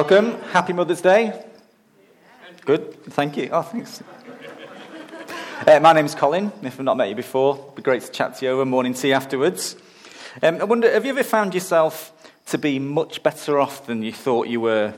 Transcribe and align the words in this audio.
Welcome. 0.00 0.40
Happy 0.44 0.72
Mother's 0.72 1.02
Day. 1.02 1.44
Good. 2.64 3.04
Thank 3.04 3.36
you. 3.36 3.50
Oh, 3.52 3.60
thanks. 3.60 4.02
Uh, 5.66 5.78
my 5.80 5.92
name's 5.92 6.14
Colin. 6.14 6.50
If 6.62 6.80
I've 6.80 6.86
not 6.86 6.96
met 6.96 7.10
you 7.10 7.14
before, 7.14 7.56
it'd 7.56 7.74
be 7.74 7.82
great 7.82 8.00
to 8.00 8.10
chat 8.10 8.36
to 8.36 8.46
you 8.46 8.52
over 8.52 8.64
morning 8.64 8.94
tea 8.94 9.12
afterwards. 9.12 9.76
Um, 10.42 10.58
I 10.58 10.64
wonder, 10.64 10.90
have 10.90 11.04
you 11.04 11.10
ever 11.10 11.22
found 11.22 11.52
yourself 11.52 12.14
to 12.46 12.56
be 12.56 12.78
much 12.78 13.22
better 13.22 13.60
off 13.60 13.84
than 13.84 14.02
you 14.02 14.10
thought 14.10 14.48
you 14.48 14.62
were? 14.62 14.94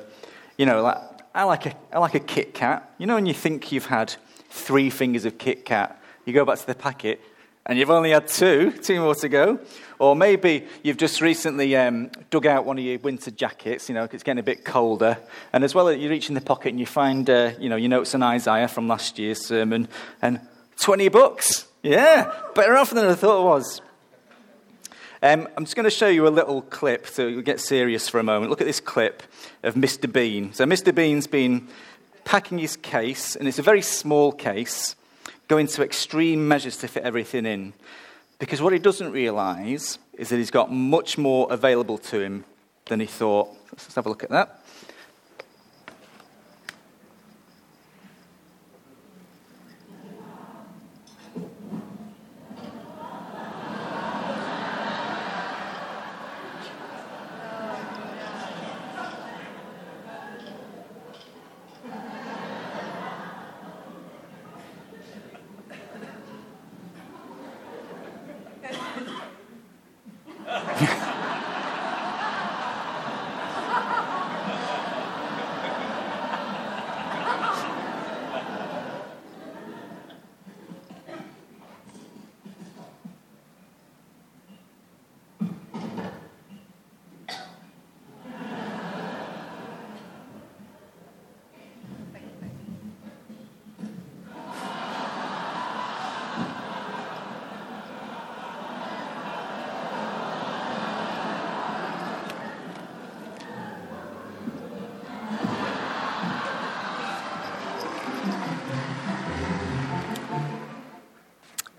You 0.56 0.66
know, 0.66 0.80
like, 0.80 0.98
I, 1.34 1.42
like 1.42 1.66
a, 1.66 1.74
I 1.92 1.98
like 1.98 2.14
a 2.14 2.20
Kit 2.20 2.54
Kat. 2.54 2.88
You 2.98 3.08
know, 3.08 3.16
when 3.16 3.26
you 3.26 3.34
think 3.34 3.72
you've 3.72 3.86
had 3.86 4.14
three 4.50 4.88
fingers 4.88 5.24
of 5.24 5.36
Kit 5.36 5.64
Kat, 5.64 6.00
you 6.24 6.32
go 6.32 6.44
back 6.44 6.58
to 6.58 6.66
the 6.66 6.76
packet 6.76 7.20
and 7.66 7.78
you've 7.78 7.90
only 7.90 8.10
had 8.10 8.28
two, 8.28 8.72
two 8.72 9.00
more 9.00 9.14
to 9.16 9.28
go. 9.28 9.60
Or 9.98 10.16
maybe 10.16 10.66
you've 10.82 10.96
just 10.96 11.20
recently 11.20 11.76
um, 11.76 12.10
dug 12.30 12.46
out 12.46 12.64
one 12.64 12.76
of 12.76 12.84
your 12.84 12.98
winter 12.98 13.30
jackets, 13.30 13.88
you 13.88 13.94
know, 13.94 14.08
it's 14.10 14.24
getting 14.24 14.40
a 14.40 14.42
bit 14.42 14.64
colder. 14.64 15.16
And 15.52 15.62
as 15.62 15.74
well, 15.74 15.92
you 15.92 16.10
reach 16.10 16.28
in 16.28 16.34
the 16.34 16.40
pocket 16.40 16.70
and 16.70 16.80
you 16.80 16.86
find, 16.86 17.30
uh, 17.30 17.52
you 17.60 17.68
know, 17.68 17.76
your 17.76 17.88
notes 17.88 18.14
on 18.14 18.22
Isaiah 18.22 18.66
from 18.66 18.88
last 18.88 19.18
year's 19.18 19.46
sermon, 19.46 19.86
and 20.20 20.40
20 20.80 21.08
bucks. 21.08 21.68
Yeah, 21.84 22.32
better 22.54 22.76
off 22.76 22.90
than 22.90 23.06
I 23.06 23.14
thought 23.14 23.42
it 23.42 23.44
was. 23.44 23.80
Um, 25.22 25.48
I'm 25.56 25.64
just 25.64 25.76
going 25.76 25.84
to 25.84 25.90
show 25.90 26.08
you 26.08 26.26
a 26.26 26.30
little 26.30 26.62
clip 26.62 27.06
so 27.06 27.26
we 27.26 27.42
get 27.42 27.60
serious 27.60 28.08
for 28.08 28.18
a 28.18 28.24
moment. 28.24 28.50
Look 28.50 28.60
at 28.60 28.66
this 28.66 28.80
clip 28.80 29.22
of 29.62 29.76
Mr. 29.76 30.12
Bean. 30.12 30.52
So, 30.52 30.64
Mr. 30.64 30.92
Bean's 30.92 31.28
been 31.28 31.68
packing 32.24 32.58
his 32.58 32.76
case, 32.76 33.36
and 33.36 33.46
it's 33.46 33.60
a 33.60 33.62
very 33.62 33.82
small 33.82 34.32
case, 34.32 34.96
going 35.52 35.66
to 35.66 35.84
extreme 35.84 36.48
measures 36.48 36.78
to 36.78 36.88
fit 36.88 37.02
everything 37.02 37.44
in. 37.44 37.74
Because 38.38 38.62
what 38.62 38.72
he 38.72 38.78
doesn't 38.78 39.12
realize 39.12 39.98
is 40.14 40.30
that 40.30 40.38
he's 40.38 40.50
got 40.50 40.72
much 40.72 41.18
more 41.18 41.46
available 41.52 41.98
to 41.98 42.20
him 42.20 42.46
than 42.86 43.00
he 43.00 43.06
thought. 43.06 43.50
Let's 43.70 43.94
have 43.94 44.06
a 44.06 44.08
look 44.08 44.24
at 44.24 44.30
that. 44.30 44.64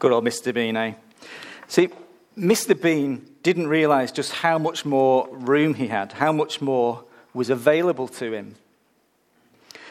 Good 0.03 0.12
old 0.12 0.25
Mr. 0.25 0.53
Bean, 0.53 0.75
eh? 0.75 0.96
See, 1.69 1.88
Mr. 2.38 2.80
Bean 2.80 3.25
didn't 3.41 3.68
realize 3.68 4.12
just 4.12 4.34
how 4.34 4.58
much 4.58 4.84
more 4.84 5.30
room 5.31 5.75
he 5.75 5.88
had, 5.88 6.12
how 6.12 6.34
much 6.34 6.59
more 6.59 7.06
was 7.34 7.50
available 7.50 8.09
to 8.09 8.34
him. 8.34 8.56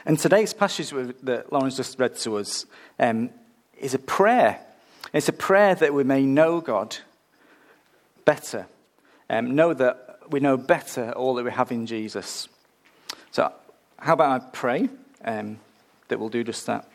And 0.05 0.19
today's 0.19 0.53
passage 0.53 0.91
that 1.23 1.51
Lawrence 1.51 1.79
just 1.79 1.99
read 1.99 2.15
to 2.19 2.37
us 2.37 2.67
um, 2.99 3.31
is 3.79 3.95
a 3.95 3.99
prayer. 3.99 4.61
It's 5.15 5.31
a 5.31 5.33
prayer 5.33 5.75
that 5.77 5.95
we 5.95 6.05
may 6.05 6.27
know 6.27 6.61
God 6.61 6.99
better, 8.27 8.67
um, 9.31 9.55
know 9.55 9.73
that 9.73 10.19
we 10.29 10.41
know 10.41 10.59
better 10.59 11.13
all 11.13 11.37
that 11.37 11.45
we 11.47 11.53
have 11.53 11.73
in 11.73 11.87
Jesus. 11.87 12.51
So, 13.31 13.51
how 13.99 14.13
about 14.13 14.43
I 14.43 14.45
pray 14.53 14.91
um, 15.25 15.59
that 16.09 16.21
we'll 16.21 16.29
do 16.29 16.45
just 16.45 16.67
that? 16.67 16.87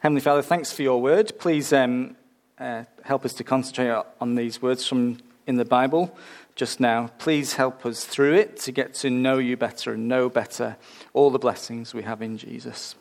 Heavenly 0.00 0.22
Father, 0.22 0.42
thanks 0.42 0.72
for 0.72 0.82
your 0.82 1.00
word. 1.00 1.38
Please 1.38 1.72
um, 1.72 2.16
uh, 2.58 2.84
help 3.04 3.24
us 3.24 3.34
to 3.34 3.44
concentrate 3.44 4.02
on 4.20 4.34
these 4.34 4.60
words 4.60 4.86
from 4.86 5.18
in 5.46 5.56
the 5.56 5.64
Bible 5.64 6.16
just 6.54 6.80
now. 6.80 7.10
Please 7.18 7.54
help 7.54 7.86
us 7.86 8.04
through 8.04 8.34
it 8.34 8.58
to 8.60 8.72
get 8.72 8.94
to 8.94 9.10
know 9.10 9.38
you 9.38 9.56
better 9.56 9.92
and 9.92 10.08
know 10.08 10.28
better 10.28 10.76
all 11.12 11.30
the 11.30 11.38
blessings 11.38 11.94
we 11.94 12.02
have 12.02 12.20
in 12.20 12.36
Jesus. 12.36 12.96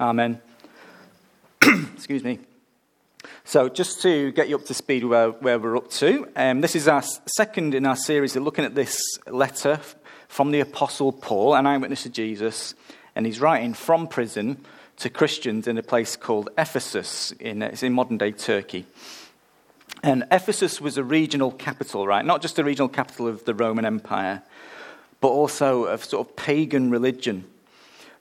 Amen. 0.00 0.40
Excuse 1.94 2.24
me. 2.24 2.40
So, 3.44 3.68
just 3.68 4.02
to 4.02 4.30
get 4.32 4.48
you 4.48 4.56
up 4.56 4.66
to 4.66 4.74
speed 4.74 5.04
where, 5.04 5.30
where 5.30 5.58
we're 5.58 5.76
up 5.76 5.90
to, 5.92 6.28
um, 6.36 6.60
this 6.60 6.76
is 6.76 6.86
our 6.86 7.02
second 7.26 7.74
in 7.74 7.86
our 7.86 7.96
series 7.96 8.36
of 8.36 8.42
looking 8.42 8.64
at 8.64 8.74
this 8.74 9.00
letter 9.26 9.80
from 10.28 10.50
the 10.50 10.60
Apostle 10.60 11.12
Paul, 11.12 11.54
an 11.54 11.66
eyewitness 11.66 12.04
of 12.04 12.12
Jesus, 12.12 12.74
and 13.16 13.26
he's 13.26 13.40
writing 13.40 13.74
from 13.74 14.06
prison 14.06 14.64
to 14.98 15.10
Christians 15.10 15.66
in 15.66 15.78
a 15.78 15.82
place 15.82 16.16
called 16.16 16.50
Ephesus. 16.58 17.32
In, 17.40 17.62
it's 17.62 17.82
in 17.82 17.92
modern 17.92 18.18
day 18.18 18.32
Turkey. 18.32 18.86
And 20.02 20.24
Ephesus 20.30 20.80
was 20.80 20.96
a 20.98 21.04
regional 21.04 21.50
capital, 21.50 22.06
right? 22.06 22.24
Not 22.24 22.42
just 22.42 22.58
a 22.58 22.64
regional 22.64 22.88
capital 22.88 23.26
of 23.26 23.44
the 23.44 23.54
Roman 23.54 23.84
Empire, 23.84 24.42
but 25.20 25.28
also 25.28 25.84
of 25.84 26.04
sort 26.04 26.28
of 26.28 26.36
pagan 26.36 26.90
religion. 26.90 27.44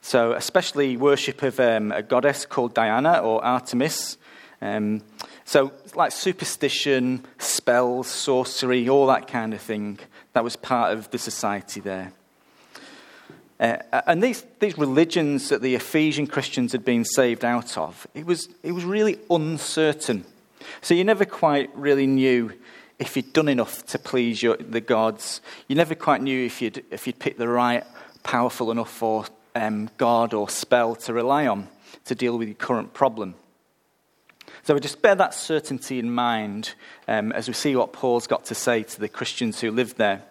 So, 0.01 0.33
especially 0.33 0.97
worship 0.97 1.43
of 1.43 1.59
um, 1.59 1.91
a 1.91 2.01
goddess 2.01 2.45
called 2.45 2.73
Diana 2.73 3.19
or 3.19 3.43
Artemis. 3.43 4.17
Um, 4.61 5.01
so, 5.45 5.71
like 5.95 6.11
superstition, 6.11 7.25
spells, 7.39 8.07
sorcery, 8.07 8.87
all 8.87 9.07
that 9.07 9.27
kind 9.27 9.53
of 9.53 9.61
thing. 9.61 9.99
That 10.33 10.43
was 10.43 10.55
part 10.55 10.93
of 10.93 11.09
the 11.11 11.17
society 11.17 11.79
there. 11.79 12.13
Uh, 13.59 13.77
and 14.05 14.21
these, 14.21 14.45
these 14.59 14.77
religions 14.77 15.49
that 15.49 15.61
the 15.61 15.75
Ephesian 15.75 16.27
Christians 16.27 16.71
had 16.71 16.85
been 16.85 17.03
saved 17.03 17.43
out 17.43 17.77
of, 17.77 18.05
it 18.13 18.25
was, 18.25 18.49
it 18.61 18.71
was 18.71 18.83
really 18.83 19.17
uncertain. 19.29 20.25
So 20.81 20.93
you 20.93 21.03
never 21.03 21.25
quite 21.25 21.75
really 21.75 22.07
knew 22.07 22.53
if 22.99 23.15
you'd 23.15 23.33
done 23.33 23.47
enough 23.47 23.85
to 23.87 23.99
please 23.99 24.41
your, 24.41 24.57
the 24.57 24.81
gods. 24.81 25.41
You 25.67 25.75
never 25.75 25.95
quite 25.95 26.21
knew 26.21 26.45
if 26.45 26.61
you'd, 26.61 26.83
if 26.91 27.07
you'd 27.07 27.19
picked 27.19 27.39
the 27.39 27.47
right, 27.47 27.83
powerful 28.23 28.71
enough 28.71 29.01
um, 29.55 29.89
God 29.97 30.33
or 30.33 30.49
spell 30.49 30.95
to 30.95 31.13
rely 31.13 31.47
on 31.47 31.67
to 32.05 32.15
deal 32.15 32.37
with 32.37 32.47
your 32.47 32.55
current 32.55 32.93
problem. 32.93 33.35
So 34.63 34.73
we 34.73 34.79
just 34.79 35.01
bear 35.01 35.15
that 35.15 35.33
certainty 35.33 35.99
in 35.99 36.13
mind 36.13 36.73
um, 37.07 37.31
as 37.31 37.47
we 37.47 37.53
see 37.53 37.75
what 37.75 37.93
Paul's 37.93 38.27
got 38.27 38.45
to 38.45 38.55
say 38.55 38.83
to 38.83 38.99
the 38.99 39.07
Christians 39.07 39.61
who 39.61 39.71
lived 39.71 39.97
there. 39.97 40.23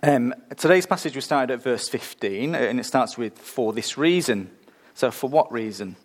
Um, 0.00 0.32
today's 0.56 0.86
passage, 0.86 1.16
we 1.16 1.20
started 1.20 1.52
at 1.52 1.62
verse 1.62 1.88
15, 1.88 2.54
and 2.54 2.78
it 2.78 2.84
starts 2.84 3.18
with, 3.18 3.36
for 3.36 3.72
this 3.72 3.98
reason. 3.98 4.48
So, 4.94 5.10
for 5.10 5.28
what 5.28 5.50
reason? 5.50 5.96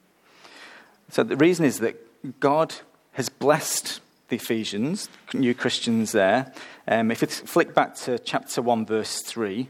So, 1.11 1.21
the 1.21 1.35
reason 1.35 1.63
is 1.63 1.77
that 1.79 2.39
God 2.39 2.73
has 3.11 3.29
blessed 3.29 3.99
the 4.29 4.37
Ephesians, 4.37 5.09
new 5.35 5.53
Christians 5.53 6.11
there. 6.11 6.51
Um, 6.87 7.11
if 7.11 7.21
you 7.21 7.27
flick 7.27 7.75
back 7.75 7.93
to 7.97 8.17
chapter 8.17 8.63
1, 8.63 8.87
verse 8.87 9.21
3, 9.21 9.69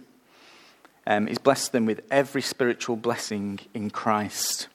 um, 1.06 1.28
He's 1.28 1.38
blessed 1.38 1.74
them 1.74 1.86
with 1.86 2.00
every 2.10 2.42
spiritual 2.42 2.96
blessing 2.96 3.60
in 3.74 3.90
Christ. 3.90 4.69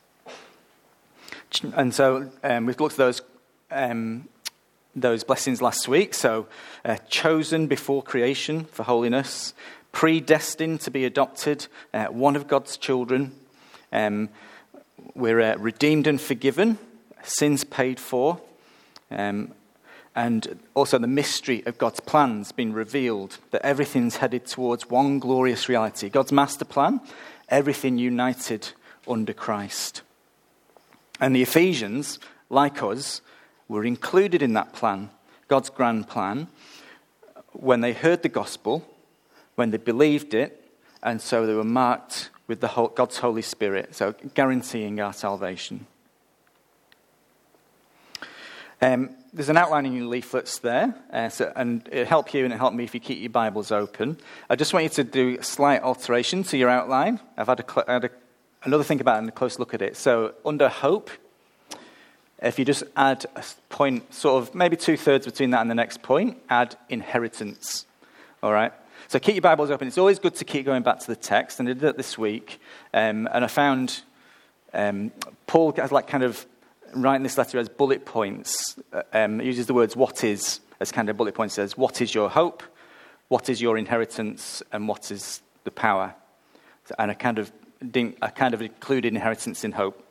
And 1.75 1.94
so, 1.94 2.31
um, 2.44 2.67
we've 2.67 2.79
looked 2.79 2.94
at 2.94 2.99
those 2.99 3.23
um, 3.71 4.29
those 5.00 5.25
blessings 5.25 5.62
last 5.62 5.89
week. 5.89 6.15
So, 6.15 6.47
uh, 6.85 6.97
chosen 7.09 7.67
before 7.67 8.03
creation 8.03 8.65
for 8.65 8.83
holiness, 8.83 9.55
predestined 9.93 10.81
to 10.83 10.91
be 10.91 11.05
adopted, 11.05 11.67
uh, 11.95 12.06
one 12.06 12.37
of 12.37 12.49
God's 12.49 12.77
children. 12.77 13.33
Um, 13.93 14.29
we're 15.15 15.41
uh, 15.41 15.56
redeemed 15.56 16.06
and 16.06 16.21
forgiven, 16.21 16.79
sins 17.23 17.65
paid 17.65 17.99
for. 17.99 18.41
Um, 19.11 19.55
and 20.19 20.59
also 20.75 20.99
the 20.99 21.06
mystery 21.06 21.62
of 21.65 21.79
God's 21.79 22.01
plans 22.01 22.51
being 22.51 22.73
revealed, 22.73 23.39
that 23.53 23.65
everything's 23.65 24.17
headed 24.17 24.47
towards 24.47 24.91
one 24.91 25.21
glorious 25.21 25.69
reality. 25.69 26.09
God's 26.09 26.33
master 26.33 26.65
plan, 26.65 27.01
everything 27.49 27.99
united 27.99 28.71
under 29.06 29.33
Christ. 29.33 30.03
And 31.21 31.37
the 31.37 31.43
Ephesians, 31.43 32.19
like 32.51 32.83
us, 32.83 33.21
were 33.69 33.85
included 33.85 34.43
in 34.43 34.55
that 34.55 34.73
plan, 34.73 35.11
God's 35.47 35.70
grand 35.70 36.09
plan, 36.09 36.49
when 37.53 37.81
they 37.81 37.93
heard 37.93 38.23
the 38.23 38.29
gospel, 38.29 38.85
when 39.55 39.70
they 39.70 39.76
believed 39.76 40.35
it, 40.35 40.65
and 41.03 41.20
so 41.20 41.47
they 41.47 41.55
were 41.55 41.65
marked 41.65 42.31
with 42.47 42.61
the 42.61 42.69
whole, 42.69 42.88
God's 42.88 43.19
Holy 43.19 43.43
Spirit, 43.43 43.94
so 43.94 44.15
guaranteeing 44.35 45.00
our 45.00 45.12
salvation. 45.12 45.87
Um, 48.81 49.11
there's 49.32 49.49
an 49.49 49.56
outline 49.56 49.87
in 49.87 49.93
your 49.94 50.06
leaflets 50.06 50.59
there, 50.59 50.94
uh, 51.12 51.29
so, 51.29 51.53
and 51.56 51.87
it'll 51.93 52.06
help 52.06 52.32
you 52.32 52.44
and 52.44 52.53
it'll 52.53 52.61
help 52.61 52.75
me 52.75 52.85
if 52.85 52.94
you 52.94 53.00
keep 53.00 53.20
your 53.20 53.31
Bibles 53.31 53.70
open. 53.70 54.19
I 54.49 54.56
just 54.56 54.73
want 54.73 54.85
you 54.85 54.91
to 54.91 55.05
do 55.05 55.37
a 55.38 55.43
slight 55.43 55.82
alteration 55.82 56.43
to 56.44 56.56
your 56.56 56.70
outline. 56.70 57.20
I've 57.37 57.49
had, 57.49 57.61
a, 57.61 57.85
had 57.87 58.05
a, 58.05 58.11
another 58.62 58.85
think 58.85 59.00
about 59.00 59.17
it 59.17 59.19
and 59.19 59.29
a 59.29 59.32
close 59.32 59.59
look 59.59 59.75
at 59.75 59.82
it. 59.82 59.97
So, 59.97 60.35
under 60.44 60.69
hope, 60.69 61.11
if 62.43 62.58
you 62.58 62.64
just 62.64 62.85
add 62.96 63.26
a 63.35 63.44
point, 63.69 64.12
sort 64.14 64.43
of 64.43 64.55
maybe 64.55 64.76
two 64.76 64.96
thirds 64.96 65.26
between 65.26 65.50
that 65.50 65.61
and 65.61 65.70
the 65.70 65.75
next 65.75 66.02
point, 66.02 66.38
add 66.49 66.76
inheritance. 66.88 67.87
All 68.43 68.52
right? 68.52 68.73
So 69.08 69.19
keep 69.19 69.35
your 69.35 69.43
Bibles 69.43 69.70
open. 69.70 69.88
It's 69.88 69.99
always 69.99 70.19
good 70.19 70.35
to 70.37 70.44
keep 70.44 70.67
going 70.67 70.82
back 70.82 71.00
to 71.00 71.06
the 71.06 71.17
text, 71.17 71.58
and 71.58 71.69
I 71.69 71.73
did 71.73 71.81
that 71.81 71.96
this 71.96 72.19
week. 72.19 72.61
Um, 72.93 73.29
and 73.32 73.44
I 73.44 73.49
found 73.49 74.02
um, 74.73 75.12
Paul 75.46 75.73
has 75.73 75.90
like 75.90 76.06
kind 76.06 76.23
of 76.23 76.46
writing 76.94 77.23
this 77.23 77.38
letter 77.38 77.58
as 77.58 77.69
bullet 77.69 78.05
points. 78.05 78.79
Uh, 78.93 79.02
um, 79.12 79.41
uses 79.41 79.67
the 79.67 79.75
words 79.75 79.96
"what 79.96 80.25
is" 80.25 80.61
as 80.79 80.93
kind 80.93 81.08
of 81.08 81.17
bullet 81.17 81.34
points. 81.34 81.55
Says, 81.55 81.76
"What 81.76 82.00
is 82.00 82.14
your 82.14 82.29
hope? 82.29 82.62
What 83.29 83.49
is 83.49 83.61
your 83.61 83.79
inheritance? 83.79 84.62
And 84.73 84.87
what 84.87 85.11
is 85.11 85.43
the 85.64 85.70
power?" 85.70 86.14
And 86.99 87.11
I 87.11 87.14
kind 87.14 87.38
of 87.38 87.50
I 88.23 88.29
kind 88.29 88.55
of 88.55 88.62
included 88.62 89.14
inheritance 89.14 89.64
in 89.64 89.73
hope 89.73 90.05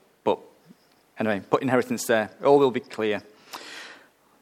Anyway, 1.19 1.41
put 1.49 1.61
inheritance 1.61 2.05
there. 2.05 2.31
All 2.43 2.59
will 2.59 2.71
be 2.71 2.79
clear. 2.79 3.21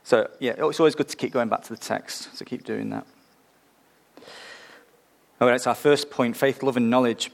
So, 0.04 0.30
yeah, 0.40 0.54
it's 0.58 0.80
always 0.80 0.96
good 0.96 1.08
to 1.08 1.18
keep 1.18 1.32
going 1.32 1.50
back 1.50 1.64
to 1.64 1.70
the 1.70 1.80
text, 1.80 2.36
so 2.38 2.46
keep 2.46 2.64
doing 2.64 2.90
that. 2.92 3.08
All 5.42 5.48
right, 5.48 5.56
it's 5.56 5.68
our 5.68 5.76
first 5.76 6.12
point 6.12 6.38
faith, 6.38 6.62
love, 6.62 6.78
and 6.78 6.90
knowledge. 6.90 7.32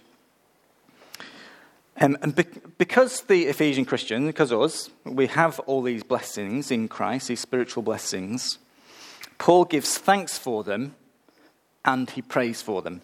Um, 1.99 2.17
and 2.21 2.33
be- 2.35 2.45
because 2.77 3.21
the 3.21 3.43
Ephesian 3.43 3.85
Christian, 3.85 4.25
because 4.25 4.51
us, 4.51 4.89
we 5.05 5.27
have 5.27 5.59
all 5.61 5.81
these 5.81 6.03
blessings 6.03 6.71
in 6.71 6.87
Christ, 6.87 7.27
these 7.27 7.39
spiritual 7.39 7.83
blessings, 7.83 8.57
Paul 9.37 9.65
gives 9.65 9.97
thanks 9.97 10.37
for 10.37 10.63
them 10.63 10.95
and 11.85 12.09
he 12.09 12.21
prays 12.21 12.61
for 12.61 12.81
them. 12.81 13.01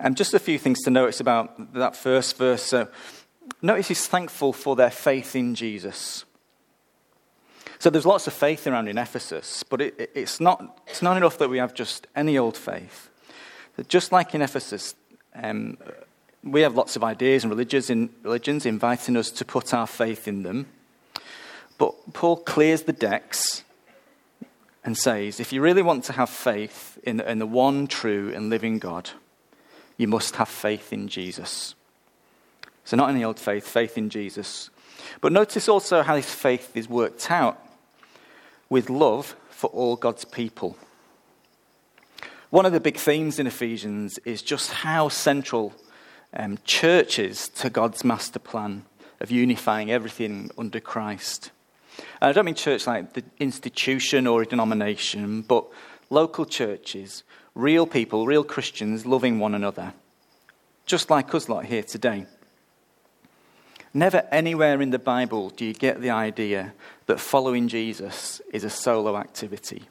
And 0.00 0.16
just 0.16 0.34
a 0.34 0.38
few 0.38 0.58
things 0.58 0.82
to 0.82 0.90
notice 0.90 1.20
about 1.20 1.74
that 1.74 1.94
first 1.94 2.36
verse. 2.36 2.62
So, 2.62 2.88
notice 3.62 3.88
he's 3.88 4.06
thankful 4.06 4.52
for 4.52 4.76
their 4.76 4.90
faith 4.90 5.34
in 5.36 5.54
Jesus. 5.54 6.24
So 7.78 7.90
there's 7.90 8.06
lots 8.06 8.26
of 8.26 8.32
faith 8.32 8.66
around 8.66 8.88
in 8.88 8.98
Ephesus, 8.98 9.62
but 9.62 9.80
it, 9.80 10.10
it's, 10.14 10.40
not, 10.40 10.80
it's 10.86 11.02
not 11.02 11.16
enough 11.16 11.38
that 11.38 11.50
we 11.50 11.58
have 11.58 11.74
just 11.74 12.06
any 12.16 12.38
old 12.38 12.56
faith. 12.56 13.10
Just 13.88 14.12
like 14.12 14.34
in 14.34 14.40
Ephesus, 14.42 14.94
um, 15.34 15.76
we 16.42 16.62
have 16.62 16.74
lots 16.74 16.96
of 16.96 17.04
ideas 17.04 17.44
and 17.44 17.50
religions, 17.50 17.90
in, 17.90 18.10
religions 18.22 18.64
inviting 18.64 19.16
us 19.16 19.30
to 19.30 19.44
put 19.44 19.74
our 19.74 19.86
faith 19.86 20.26
in 20.26 20.42
them. 20.42 20.66
But 21.78 22.14
Paul 22.14 22.38
clears 22.38 22.82
the 22.82 22.92
decks 22.92 23.62
and 24.84 24.96
says 24.96 25.40
if 25.40 25.52
you 25.52 25.60
really 25.60 25.82
want 25.82 26.04
to 26.04 26.12
have 26.14 26.30
faith 26.30 26.98
in, 27.02 27.20
in 27.20 27.38
the 27.38 27.46
one 27.46 27.86
true 27.86 28.32
and 28.34 28.48
living 28.48 28.78
God, 28.78 29.10
you 29.96 30.08
must 30.08 30.36
have 30.36 30.48
faith 30.48 30.92
in 30.92 31.08
Jesus. 31.08 31.75
So, 32.86 32.96
not 32.96 33.10
in 33.10 33.16
the 33.16 33.24
old 33.24 33.40
faith, 33.40 33.66
faith 33.66 33.98
in 33.98 34.10
Jesus. 34.10 34.70
But 35.20 35.32
notice 35.32 35.68
also 35.68 36.02
how 36.02 36.14
this 36.14 36.32
faith 36.32 36.76
is 36.76 36.88
worked 36.88 37.32
out 37.32 37.60
with 38.70 38.88
love 38.88 39.34
for 39.50 39.68
all 39.70 39.96
God's 39.96 40.24
people. 40.24 40.78
One 42.50 42.64
of 42.64 42.72
the 42.72 42.78
big 42.78 42.96
themes 42.96 43.40
in 43.40 43.48
Ephesians 43.48 44.18
is 44.18 44.40
just 44.40 44.70
how 44.70 45.08
central 45.08 45.74
um, 46.32 46.58
church 46.64 47.18
is 47.18 47.48
to 47.48 47.70
God's 47.70 48.04
master 48.04 48.38
plan 48.38 48.84
of 49.20 49.32
unifying 49.32 49.90
everything 49.90 50.52
under 50.56 50.78
Christ. 50.78 51.50
And 52.20 52.28
I 52.28 52.32
don't 52.32 52.44
mean 52.44 52.54
church 52.54 52.86
like 52.86 53.14
the 53.14 53.24
institution 53.40 54.28
or 54.28 54.42
a 54.42 54.46
denomination, 54.46 55.42
but 55.42 55.66
local 56.08 56.46
churches, 56.46 57.24
real 57.56 57.84
people, 57.84 58.26
real 58.26 58.44
Christians 58.44 59.06
loving 59.06 59.40
one 59.40 59.56
another, 59.56 59.92
just 60.84 61.10
like 61.10 61.34
us 61.34 61.48
lot 61.48 61.64
here 61.64 61.82
today. 61.82 62.26
Never 63.96 64.28
anywhere 64.30 64.82
in 64.82 64.90
the 64.90 64.98
Bible 64.98 65.48
do 65.48 65.64
you 65.64 65.72
get 65.72 66.02
the 66.02 66.10
idea 66.10 66.74
that 67.06 67.18
following 67.18 67.66
Jesus 67.66 68.42
is 68.52 68.62
a 68.62 68.68
solo 68.68 69.16
activity. 69.16 69.84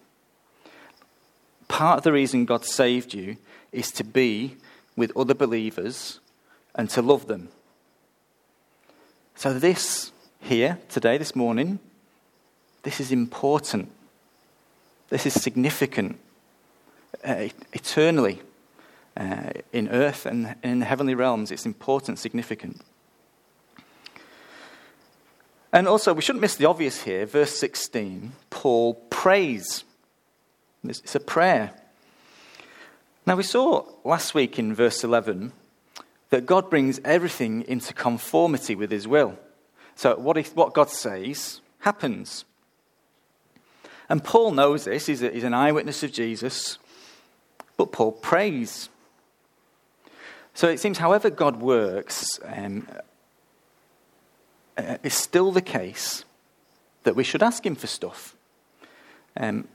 Part 1.68 1.98
of 1.98 2.04
the 2.04 2.12
reason 2.12 2.46
God 2.46 2.66
saved 2.66 3.16
you 3.16 3.38
is 3.72 3.92
to 3.94 4.04
be 4.04 4.58
with 4.96 5.18
other 5.18 5.34
believers 5.34 6.20
and 6.76 6.88
to 6.92 7.02
love 7.02 7.26
them. 7.26 7.50
So, 9.34 9.58
this 9.58 10.12
here 10.40 10.78
today, 10.88 11.18
this 11.18 11.36
morning, 11.36 11.80
this 12.84 13.00
is 13.00 13.12
important. 13.12 13.90
This 15.10 15.26
is 15.26 15.34
significant 15.34 16.20
uh, 17.24 17.48
eternally 17.74 18.40
uh, 19.18 19.50
in 19.74 19.90
earth 19.90 20.28
and 20.28 20.54
in 20.62 20.82
heavenly 20.82 21.16
realms. 21.16 21.50
It's 21.50 21.66
important, 21.66 22.20
significant. 22.20 22.84
And 25.76 25.90
also, 25.90 26.14
we 26.14 26.22
shouldn't 26.22 26.42
miss 26.42 26.56
the 26.56 26.68
obvious 26.68 27.04
here. 27.04 27.26
Verse 27.26 27.52
16, 27.52 28.32
Paul 28.50 28.94
prays. 29.10 29.84
It's 30.86 31.16
a 31.16 31.20
prayer. 31.20 31.74
Now, 33.26 33.36
we 33.36 33.44
saw 33.44 33.86
last 34.06 34.34
week 34.34 34.58
in 34.58 34.74
verse 34.74 35.04
11 35.04 35.52
that 36.30 36.46
God 36.46 36.70
brings 36.70 37.02
everything 37.04 37.66
into 37.68 37.94
conformity 37.94 38.74
with 38.74 38.90
his 38.90 39.06
will. 39.06 39.38
So, 39.96 40.16
what, 40.16 40.38
what 40.56 40.74
God 40.74 40.90
says 40.90 41.60
happens. 41.80 42.46
And 44.08 44.24
Paul 44.24 44.52
knows 44.52 44.86
this, 44.86 45.08
he's, 45.08 45.24
a, 45.24 45.30
he's 45.30 45.44
an 45.44 45.54
eyewitness 45.54 46.04
of 46.04 46.14
Jesus, 46.14 46.78
but 47.76 47.92
Paul 47.92 48.14
prays. 48.14 48.88
So 50.54 50.70
it 50.70 50.80
seems, 50.80 51.00
however 51.00 51.30
God 51.30 51.58
works, 51.58 52.40
um, 52.46 52.88
uh, 54.78 54.98
it's 55.04 55.16
still 55.16 55.52
the 55.52 55.62
case 55.62 56.26
that 57.04 57.16
we 57.16 57.24
should 57.24 57.44
ask 57.44 57.66
Him 57.66 57.76
for 57.76 57.88
stuff. 57.88 58.36
Um, 59.38 59.68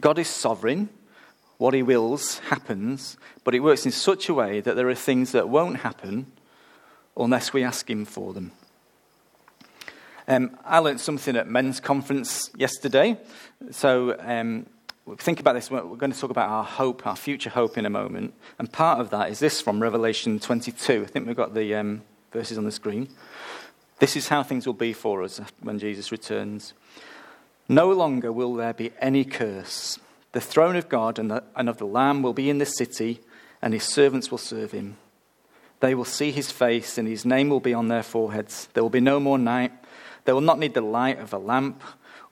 God 0.00 0.18
is 0.18 0.28
sovereign. 0.28 0.88
What 1.58 1.74
He 1.74 1.82
wills 1.82 2.38
happens, 2.40 3.16
but 3.44 3.54
it 3.54 3.60
works 3.60 3.84
in 3.86 3.92
such 3.92 4.28
a 4.28 4.34
way 4.34 4.60
that 4.60 4.74
there 4.74 4.88
are 4.88 4.94
things 4.94 5.32
that 5.32 5.48
won't 5.48 5.78
happen 5.78 6.32
unless 7.16 7.52
we 7.52 7.62
ask 7.62 7.88
Him 7.88 8.04
for 8.04 8.32
them. 8.32 8.52
Um, 10.28 10.56
I 10.64 10.78
learned 10.78 11.00
something 11.00 11.36
at 11.36 11.48
men's 11.48 11.80
conference 11.80 12.50
yesterday. 12.56 13.18
So 13.70 14.16
um, 14.20 14.66
think 15.18 15.40
about 15.40 15.54
this. 15.54 15.70
We're 15.70 15.82
going 15.82 16.12
to 16.12 16.18
talk 16.18 16.30
about 16.30 16.48
our 16.48 16.64
hope, 16.64 17.06
our 17.06 17.16
future 17.16 17.50
hope 17.50 17.76
in 17.76 17.86
a 17.86 17.90
moment. 17.90 18.34
And 18.58 18.72
part 18.72 19.00
of 19.00 19.10
that 19.10 19.30
is 19.30 19.40
this 19.40 19.60
from 19.60 19.82
Revelation 19.82 20.38
22. 20.38 21.02
I 21.02 21.06
think 21.10 21.26
we've 21.26 21.36
got 21.36 21.54
the 21.54 21.74
um, 21.74 22.02
verses 22.32 22.56
on 22.56 22.64
the 22.64 22.72
screen. 22.72 23.08
This 24.02 24.16
is 24.16 24.26
how 24.26 24.42
things 24.42 24.66
will 24.66 24.74
be 24.74 24.92
for 24.92 25.22
us 25.22 25.40
when 25.60 25.78
Jesus 25.78 26.10
returns. 26.10 26.74
No 27.68 27.92
longer 27.92 28.32
will 28.32 28.52
there 28.56 28.72
be 28.72 28.90
any 29.00 29.24
curse. 29.24 29.96
The 30.32 30.40
throne 30.40 30.74
of 30.74 30.88
God 30.88 31.20
and, 31.20 31.30
the, 31.30 31.44
and 31.54 31.68
of 31.68 31.78
the 31.78 31.86
Lamb 31.86 32.20
will 32.20 32.32
be 32.32 32.50
in 32.50 32.58
the 32.58 32.66
city, 32.66 33.20
and 33.62 33.72
his 33.72 33.84
servants 33.84 34.28
will 34.28 34.38
serve 34.38 34.72
him. 34.72 34.96
They 35.78 35.94
will 35.94 36.04
see 36.04 36.32
his 36.32 36.50
face, 36.50 36.98
and 36.98 37.06
his 37.06 37.24
name 37.24 37.48
will 37.48 37.60
be 37.60 37.74
on 37.74 37.86
their 37.86 38.02
foreheads. 38.02 38.66
There 38.74 38.82
will 38.82 38.90
be 38.90 38.98
no 38.98 39.20
more 39.20 39.38
night. 39.38 39.70
They 40.24 40.32
will 40.32 40.40
not 40.40 40.58
need 40.58 40.74
the 40.74 40.80
light 40.80 41.20
of 41.20 41.32
a 41.32 41.38
lamp 41.38 41.80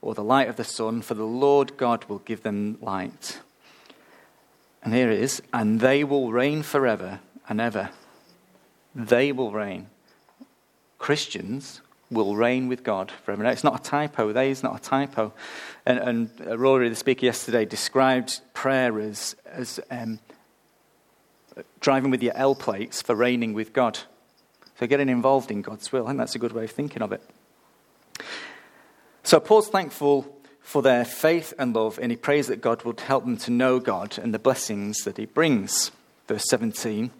or 0.03 0.17
the 0.17 0.25
light 0.25 0.49
of 0.49 0.57
the 0.57 0.65
sun, 0.65 1.03
for 1.03 1.15
the 1.15 1.23
Lord 1.23 1.77
God 1.77 2.05
will 2.07 2.19
give 2.19 2.43
them 2.43 2.79
light. 2.81 3.39
And 4.83 4.93
here 4.93 5.12
it 5.12 5.21
is, 5.21 5.41
and 5.53 5.79
they 5.79 6.03
will 6.03 6.33
reign 6.33 6.65
forever 6.65 7.21
and 7.49 7.61
ever. 7.61 7.91
They 8.93 9.31
will 9.31 9.53
reign. 9.53 9.87
Christians 11.11 11.81
will 12.09 12.37
reign 12.37 12.69
with 12.69 12.85
God 12.85 13.11
forever. 13.25 13.43
Now, 13.43 13.50
it's 13.50 13.64
not 13.64 13.81
a 13.81 13.83
typo. 13.83 14.33
They 14.33 14.52
is 14.52 14.62
not 14.62 14.76
a 14.76 14.81
typo. 14.81 15.33
And, 15.85 15.99
and 15.99 16.61
Rory, 16.61 16.88
the 16.88 16.95
speaker 16.95 17.26
yesterday, 17.26 17.64
described 17.64 18.40
prayer 18.55 19.00
as, 19.00 19.35
as 19.45 19.81
um, 19.90 20.21
driving 21.81 22.12
with 22.12 22.23
your 22.23 22.37
L 22.37 22.55
plates 22.55 23.02
for 23.02 23.17
reigning 23.17 23.55
with 23.55 23.73
God. 23.73 23.99
So 24.79 24.87
getting 24.87 25.09
involved 25.09 25.50
in 25.50 25.62
God's 25.62 25.90
will. 25.90 26.05
I 26.05 26.11
think 26.11 26.19
that's 26.19 26.37
a 26.37 26.38
good 26.38 26.52
way 26.52 26.62
of 26.62 26.71
thinking 26.71 27.02
of 27.02 27.11
it. 27.11 27.29
So 29.25 29.40
Paul's 29.40 29.67
thankful 29.67 30.33
for 30.61 30.81
their 30.81 31.05
faith 31.05 31.52
and 31.59 31.75
love, 31.75 31.99
and 32.00 32.12
he 32.12 32.17
prays 32.17 32.47
that 32.47 32.61
God 32.61 32.85
would 32.85 33.00
help 33.00 33.25
them 33.25 33.37
to 33.38 33.50
know 33.50 33.81
God 33.81 34.17
and 34.17 34.33
the 34.33 34.38
blessings 34.38 34.99
that 34.99 35.17
he 35.17 35.26
brings. 35.26 35.90
Verse 36.29 36.45
17. 36.49 37.11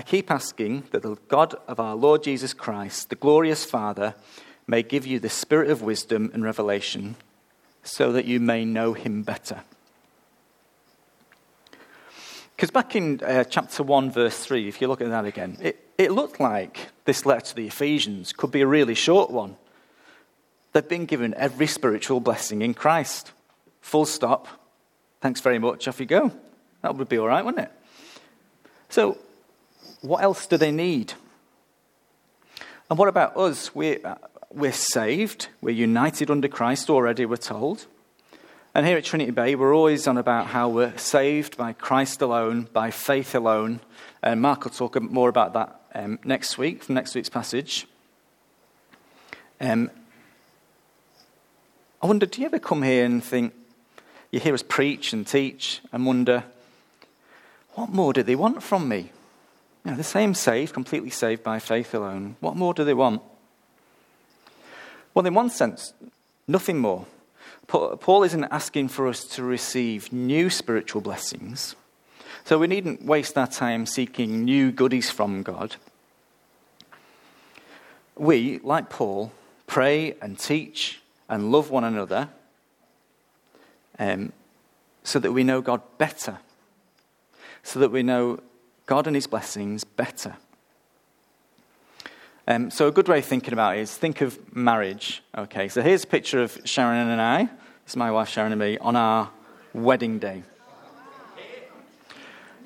I 0.00 0.02
keep 0.02 0.30
asking 0.30 0.84
that 0.92 1.02
the 1.02 1.18
God 1.28 1.56
of 1.68 1.78
our 1.78 1.94
Lord 1.94 2.22
Jesus 2.22 2.54
Christ, 2.54 3.10
the 3.10 3.16
glorious 3.16 3.66
Father, 3.66 4.14
may 4.66 4.82
give 4.82 5.06
you 5.06 5.20
the 5.20 5.28
spirit 5.28 5.70
of 5.70 5.82
wisdom 5.82 6.30
and 6.32 6.42
revelation 6.42 7.16
so 7.82 8.10
that 8.12 8.24
you 8.24 8.40
may 8.40 8.64
know 8.64 8.94
him 8.94 9.22
better. 9.22 9.60
Because 12.56 12.70
back 12.70 12.96
in 12.96 13.20
uh, 13.22 13.44
chapter 13.44 13.82
1, 13.82 14.10
verse 14.10 14.42
3, 14.42 14.68
if 14.68 14.80
you 14.80 14.88
look 14.88 15.02
at 15.02 15.10
that 15.10 15.26
again, 15.26 15.58
it, 15.60 15.86
it 15.98 16.12
looked 16.12 16.40
like 16.40 16.88
this 17.04 17.26
letter 17.26 17.48
to 17.48 17.56
the 17.56 17.66
Ephesians 17.66 18.32
could 18.32 18.50
be 18.50 18.62
a 18.62 18.66
really 18.66 18.94
short 18.94 19.30
one. 19.30 19.58
They've 20.72 20.88
been 20.88 21.04
given 21.04 21.34
every 21.34 21.66
spiritual 21.66 22.20
blessing 22.20 22.62
in 22.62 22.72
Christ. 22.72 23.32
Full 23.82 24.06
stop. 24.06 24.48
Thanks 25.20 25.42
very 25.42 25.58
much. 25.58 25.86
Off 25.86 26.00
you 26.00 26.06
go. 26.06 26.32
That 26.80 26.96
would 26.96 27.10
be 27.10 27.18
all 27.18 27.28
right, 27.28 27.44
wouldn't 27.44 27.64
it? 27.64 27.72
So, 28.88 29.18
what 30.00 30.22
else 30.22 30.46
do 30.46 30.56
they 30.56 30.70
need? 30.70 31.14
And 32.88 32.98
what 32.98 33.08
about 33.08 33.36
us? 33.36 33.74
We're, 33.74 34.00
uh, 34.04 34.16
we're 34.52 34.72
saved, 34.72 35.48
we're 35.60 35.70
united 35.70 36.30
under 36.30 36.48
Christ 36.48 36.90
already, 36.90 37.24
we're 37.24 37.36
told. 37.36 37.86
And 38.74 38.86
here 38.86 38.96
at 38.96 39.04
Trinity 39.04 39.32
Bay, 39.32 39.54
we're 39.54 39.74
always 39.74 40.06
on 40.06 40.16
about 40.16 40.48
how 40.48 40.68
we're 40.68 40.96
saved 40.96 41.56
by 41.56 41.72
Christ 41.72 42.22
alone, 42.22 42.68
by 42.72 42.90
faith 42.90 43.34
alone. 43.34 43.80
And 44.22 44.40
Mark 44.40 44.64
will 44.64 44.70
talk 44.70 45.00
more 45.00 45.28
about 45.28 45.52
that 45.54 45.80
um, 45.94 46.18
next 46.24 46.56
week, 46.56 46.84
from 46.84 46.94
next 46.94 47.14
week's 47.14 47.28
passage. 47.28 47.86
Um, 49.60 49.90
I 52.02 52.06
wonder, 52.06 52.26
do 52.26 52.40
you 52.40 52.46
ever 52.46 52.58
come 52.58 52.82
here 52.82 53.04
and 53.04 53.22
think, 53.22 53.54
you 54.30 54.40
hear 54.40 54.54
us 54.54 54.62
preach 54.62 55.12
and 55.12 55.26
teach 55.26 55.80
and 55.92 56.06
wonder, 56.06 56.44
what 57.74 57.90
more 57.90 58.12
do 58.12 58.22
they 58.22 58.36
want 58.36 58.62
from 58.62 58.88
me? 58.88 59.10
The 59.84 60.04
same 60.04 60.34
saved, 60.34 60.74
completely 60.74 61.10
saved 61.10 61.42
by 61.42 61.58
faith 61.58 61.94
alone. 61.94 62.36
What 62.40 62.56
more 62.56 62.74
do 62.74 62.84
they 62.84 62.94
want? 62.94 63.22
Well, 65.14 65.26
in 65.26 65.34
one 65.34 65.50
sense, 65.50 65.94
nothing 66.46 66.78
more. 66.78 67.06
Paul 67.66 68.24
isn't 68.24 68.44
asking 68.44 68.88
for 68.88 69.06
us 69.08 69.24
to 69.24 69.42
receive 69.42 70.12
new 70.12 70.50
spiritual 70.50 71.00
blessings. 71.00 71.76
So 72.44 72.58
we 72.58 72.66
needn't 72.66 73.04
waste 73.04 73.38
our 73.38 73.46
time 73.46 73.86
seeking 73.86 74.44
new 74.44 74.72
goodies 74.72 75.10
from 75.10 75.42
God. 75.42 75.76
We, 78.16 78.58
like 78.62 78.90
Paul, 78.90 79.32
pray 79.66 80.14
and 80.20 80.38
teach 80.38 81.00
and 81.28 81.52
love 81.52 81.70
one 81.70 81.84
another 81.84 82.28
um, 83.98 84.32
so 85.04 85.18
that 85.18 85.32
we 85.32 85.44
know 85.44 85.60
God 85.60 85.80
better, 85.96 86.38
so 87.62 87.78
that 87.78 87.90
we 87.90 88.02
know 88.02 88.40
God 88.90 89.06
and 89.06 89.14
His 89.14 89.28
blessings 89.28 89.84
better. 89.84 90.34
Um, 92.48 92.72
so, 92.72 92.88
a 92.88 92.90
good 92.90 93.06
way 93.06 93.20
of 93.20 93.24
thinking 93.24 93.52
about 93.52 93.76
it 93.76 93.82
is 93.82 93.96
think 93.96 94.20
of 94.20 94.52
marriage. 94.52 95.22
Okay, 95.38 95.68
so 95.68 95.80
here's 95.80 96.02
a 96.02 96.08
picture 96.08 96.42
of 96.42 96.60
Sharon 96.64 97.08
and 97.08 97.22
I. 97.22 97.48
It's 97.84 97.94
my 97.94 98.10
wife 98.10 98.28
Sharon 98.28 98.50
and 98.50 98.60
me 98.60 98.78
on 98.78 98.96
our 98.96 99.30
wedding 99.72 100.18
day. 100.18 100.42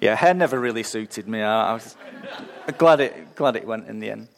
Yeah, 0.00 0.14
hair 0.14 0.32
never 0.32 0.58
really 0.58 0.82
suited 0.82 1.28
me. 1.28 1.42
I, 1.42 1.72
I 1.72 1.72
was 1.74 1.94
glad 2.78 3.00
it, 3.00 3.34
glad 3.34 3.56
it 3.56 3.66
went 3.66 3.86
in 3.86 3.98
the 3.98 4.10
end. 4.10 4.28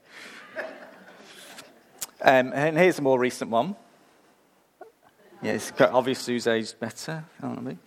Um, 2.21 2.51
and 2.53 2.77
here's 2.77 2.99
a 2.99 3.03
more 3.03 3.21
recent 3.21 3.49
one. 3.49 3.77
Yeah, 5.41 5.53
it's 5.53 5.71
quite 5.71 5.91
obvious 5.91 6.27
who's 6.27 6.49
aged 6.49 6.81
better. 6.81 7.25
Mean? 7.41 7.79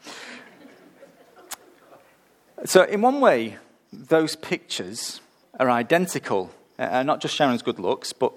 So, 2.64 2.84
in 2.84 3.02
one 3.02 3.20
way, 3.20 3.58
those 3.92 4.36
pictures 4.36 5.22
are 5.60 5.70
identical 5.70 6.52
uh, 6.80 7.04
not 7.04 7.20
just 7.20 7.36
Sharon's 7.36 7.62
good 7.62 7.78
looks, 7.78 8.14
but 8.14 8.32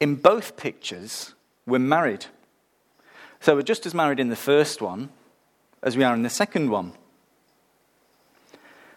in 0.00 0.16
both 0.16 0.56
pictures, 0.56 1.34
we're 1.64 1.78
married. 1.78 2.26
So 3.40 3.54
we're 3.54 3.62
just 3.62 3.86
as 3.86 3.94
married 3.94 4.18
in 4.18 4.28
the 4.28 4.36
first 4.36 4.82
one 4.82 5.10
as 5.82 5.96
we 5.96 6.02
are 6.02 6.12
in 6.12 6.22
the 6.22 6.30
second 6.30 6.70
one. 6.70 6.92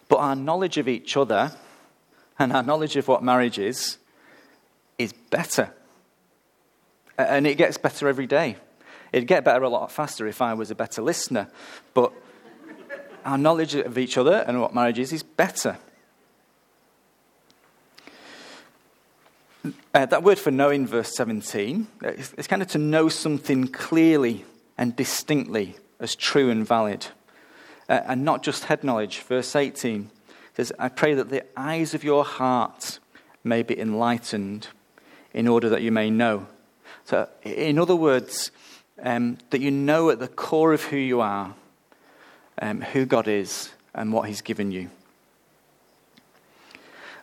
But 0.10 0.18
our 0.18 0.36
knowledge 0.36 0.80
of 0.80 0.88
each 0.88 1.16
other 1.16 1.52
and 2.40 2.52
our 2.52 2.64
knowledge 2.64 2.96
of 2.96 3.08
what 3.08 3.24
marriage 3.24 3.60
is 3.60 3.98
is 4.98 5.14
better. 5.30 5.72
And 7.20 7.46
it 7.46 7.56
gets 7.56 7.78
better 7.78 8.08
every 8.08 8.26
day. 8.26 8.58
It'd 9.14 9.28
get 9.28 9.44
better 9.44 9.64
a 9.64 9.70
lot 9.70 9.92
faster 9.92 10.26
if 10.26 10.42
I 10.42 10.56
was 10.56 10.72
a 10.72 10.76
better 10.76 11.04
listener. 11.04 11.50
But 11.94 12.12
our 13.26 13.38
knowledge 13.38 13.76
of 13.76 13.98
each 13.98 14.18
other 14.18 14.44
and 14.48 14.62
what 14.62 14.74
marriage 14.74 15.00
is 15.00 15.14
is 15.14 15.24
better. 15.24 15.78
Uh, 19.94 20.06
that 20.06 20.24
word 20.24 20.40
for 20.40 20.52
knowing, 20.52 20.88
verse 20.88 21.16
17, 21.16 21.88
it's, 22.02 22.34
it's 22.38 22.48
kind 22.48 22.62
of 22.62 22.68
to 22.70 22.78
know 22.78 23.10
something 23.10 23.68
clearly 23.68 24.44
and 24.78 24.96
distinctly 24.96 25.76
as 26.00 26.16
true 26.16 26.50
and 26.50 26.66
valid, 26.66 27.08
uh, 27.88 28.02
and 28.08 28.26
not 28.26 28.42
just 28.42 28.66
head 28.66 28.84
knowledge. 28.84 29.20
Verse 29.20 29.56
18 29.56 30.10
says, 30.56 30.74
I 30.80 30.90
pray 30.90 31.14
that 31.14 31.30
the 31.30 31.46
eyes 31.56 31.94
of 31.94 32.04
your 32.04 32.24
heart 32.24 33.00
may 33.44 33.62
be 33.62 33.80
enlightened 33.80 34.68
in 35.34 35.48
order 35.48 35.70
that 35.70 35.82
you 35.82 35.92
may 35.92 36.10
know. 36.10 36.48
So, 37.06 37.28
in 37.44 37.78
other 37.78 37.96
words, 37.96 38.52
um, 39.02 39.38
that 39.50 39.62
you 39.62 39.72
know 39.72 40.10
at 40.10 40.20
the 40.20 40.28
core 40.28 40.74
of 40.74 40.84
who 40.86 40.98
you 40.98 41.22
are, 41.22 41.54
um, 42.60 42.82
who 42.82 43.06
God 43.06 43.28
is, 43.28 43.72
and 43.94 44.12
what 44.14 44.28
He's 44.28 44.42
given 44.42 44.72
you. 44.72 44.90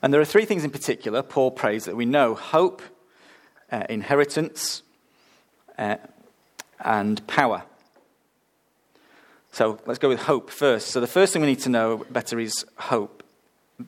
And 0.03 0.13
there 0.13 0.21
are 0.21 0.27
three 0.27 0.45
things 0.45 0.65
in 0.65 0.71
particular 0.71 1.23
Paul 1.23 1.51
prays 1.51 1.85
that 1.87 1.97
we 1.97 2.05
know 2.05 2.35
hope, 2.35 2.83
uh, 3.73 3.85
inheritance, 3.89 4.83
uh, 5.77 5.97
and 6.81 7.27
power. 7.27 7.65
So 9.53 9.81
let's 9.87 9.99
go 9.99 10.09
with 10.09 10.21
hope 10.21 10.51
first. 10.51 10.89
So 10.89 11.01
the 11.01 11.07
first 11.07 11.33
thing 11.33 11.43
we 11.43 11.49
need 11.49 11.61
to 11.61 11.69
know 11.69 12.05
better 12.11 12.39
is 12.39 12.65
hope. 12.77 13.23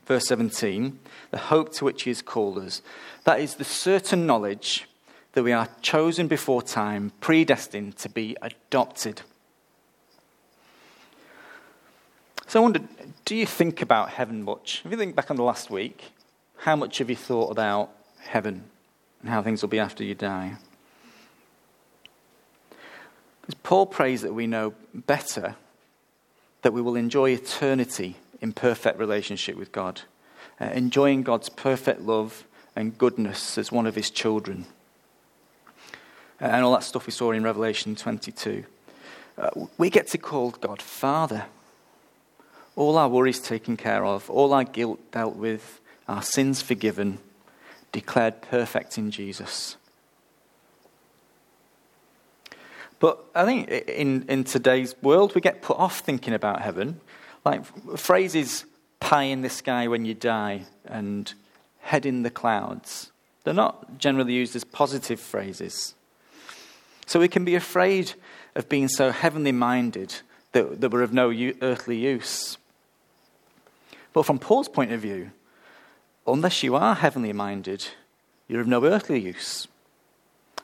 Verse 0.07 0.27
17, 0.29 0.99
the 1.33 1.39
hope 1.39 1.73
to 1.75 1.85
which 1.85 2.05
he 2.05 2.11
has 2.11 2.23
called 2.23 2.59
us. 2.59 2.81
That 3.25 3.41
is 3.41 3.57
the 3.57 3.65
certain 3.65 4.25
knowledge 4.25 4.89
that 5.33 5.43
we 5.43 5.53
are 5.53 5.69
chosen 5.83 6.29
before 6.29 6.63
time, 6.63 7.13
predestined 7.21 7.97
to 7.99 8.09
be 8.09 8.37
adopted. 8.41 9.23
So 12.51 12.59
I 12.59 12.63
wonder, 12.65 12.81
do 13.27 13.37
you 13.37 13.47
think 13.47 13.81
about 13.81 14.11
heaven 14.11 14.43
much? 14.43 14.83
If 14.85 14.91
you 14.91 14.97
think 14.97 15.15
back 15.15 15.31
on 15.31 15.37
the 15.37 15.45
last 15.45 15.71
week, 15.71 16.11
how 16.57 16.75
much 16.75 16.99
have 16.99 17.09
you 17.09 17.15
thought 17.15 17.53
about 17.53 17.93
heaven 18.19 18.65
and 19.21 19.31
how 19.31 19.41
things 19.41 19.63
will 19.63 19.69
be 19.69 19.79
after 19.79 20.03
you 20.03 20.17
die? 20.17 20.57
Because 23.41 23.55
Paul 23.63 23.87
prays 23.87 24.23
that 24.23 24.35
we 24.35 24.49
know 24.49 24.75
better 24.93 25.55
that 26.63 26.73
we 26.73 26.83
will 26.83 26.97
enjoy 26.97 27.31
eternity 27.31 28.17
in 28.41 28.53
perfect 28.53 28.99
relationship 28.99 29.55
with 29.55 29.71
God, 29.71 30.01
uh, 30.61 30.71
enjoying 30.75 31.23
God's 31.23 31.51
perfect 31.51 32.01
love 32.01 32.43
and 32.75 32.99
goodness 32.99 33.59
as 33.59 33.71
one 33.71 33.87
of 33.87 33.95
his 33.95 34.11
children. 34.11 34.67
And 36.41 36.65
all 36.65 36.73
that 36.73 36.83
stuff 36.83 37.07
we 37.07 37.13
saw 37.13 37.31
in 37.31 37.45
Revelation 37.45 37.95
22. 37.95 38.65
Uh, 39.39 39.51
we 39.79 39.89
get 39.89 40.09
to 40.09 40.19
call 40.19 40.51
God 40.51 40.83
Father 40.83 41.45
all 42.81 42.97
our 42.97 43.11
worries 43.11 43.41
taken 43.41 43.77
care 43.77 44.07
of, 44.07 44.31
all 44.31 44.55
our 44.55 44.65
guilt 44.65 44.99
dealt 45.13 45.37
with, 45.37 45.83
our 46.09 46.23
sins 46.23 46.63
forgiven, 46.63 47.19
declared 47.93 48.41
perfect 48.41 48.97
in 48.97 49.11
Jesus. 49.11 49.77
But 52.99 53.23
I 53.35 53.45
think 53.45 53.69
in, 53.69 54.25
in 54.31 54.45
today's 54.45 54.95
world, 55.03 55.35
we 55.35 55.43
get 55.43 55.61
put 55.61 55.77
off 55.77 56.01
thinking 56.01 56.33
about 56.33 56.63
heaven. 56.63 57.03
Like 57.45 57.67
phrases 57.99 58.65
pie 58.99 59.25
in 59.25 59.43
the 59.43 59.51
sky 59.51 59.87
when 59.87 60.07
you 60.07 60.15
die 60.15 60.63
and 60.87 61.35
head 61.81 62.07
in 62.07 62.23
the 62.23 62.31
clouds. 62.31 63.13
They're 63.45 63.53
not 63.53 63.99
generally 63.99 64.33
used 64.33 64.57
as 64.57 64.65
positive 64.65 65.21
phrases. 65.21 65.95
So 67.05 67.21
we 67.21 67.29
can 67.29 67.45
be 67.45 67.57
afraid 67.57 68.15
of 68.55 68.71
being 68.71 68.89
so 68.89 69.11
heavenly 69.11 69.53
minded 69.53 70.15
that, 70.53 70.81
that 70.81 70.91
we're 70.91 71.03
of 71.03 71.13
no 71.13 71.31
earthly 71.61 71.99
use. 71.99 72.57
But 74.13 74.25
from 74.25 74.39
Paul's 74.39 74.69
point 74.69 74.93
of 74.93 75.01
view, 75.01 75.31
unless 76.27 76.63
you 76.63 76.75
are 76.75 76.95
heavenly 76.95 77.33
minded, 77.33 77.87
you're 78.49 78.61
of 78.61 78.67
no 78.67 78.85
earthly 78.85 79.21
use. 79.21 79.69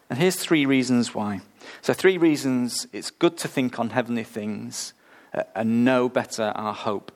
And 0.08 0.18
here's 0.18 0.36
three 0.36 0.66
reasons 0.66 1.14
why. 1.14 1.40
So, 1.82 1.92
three 1.92 2.18
reasons 2.18 2.86
it's 2.92 3.10
good 3.10 3.36
to 3.38 3.48
think 3.48 3.78
on 3.78 3.90
heavenly 3.90 4.24
things 4.24 4.92
uh, 5.34 5.42
and 5.54 5.84
know 5.84 6.08
better 6.08 6.52
our 6.54 6.72
hope. 6.72 7.12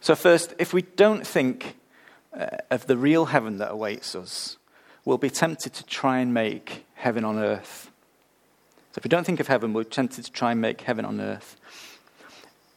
So, 0.00 0.14
first, 0.14 0.54
if 0.58 0.72
we 0.72 0.82
don't 0.82 1.26
think 1.26 1.76
uh, 2.38 2.46
of 2.70 2.86
the 2.86 2.96
real 2.96 3.26
heaven 3.26 3.58
that 3.58 3.70
awaits 3.70 4.14
us, 4.14 4.56
we'll 5.04 5.18
be 5.18 5.28
tempted 5.28 5.74
to 5.74 5.84
try 5.84 6.20
and 6.20 6.32
make 6.32 6.86
heaven 6.94 7.24
on 7.24 7.38
earth. 7.38 7.90
So, 8.92 8.98
if 8.98 9.04
we 9.04 9.08
don't 9.08 9.24
think 9.24 9.40
of 9.40 9.48
heaven, 9.48 9.74
we're 9.74 9.84
tempted 9.84 10.24
to 10.24 10.32
try 10.32 10.52
and 10.52 10.60
make 10.60 10.80
heaven 10.82 11.04
on 11.04 11.20
earth. 11.20 11.59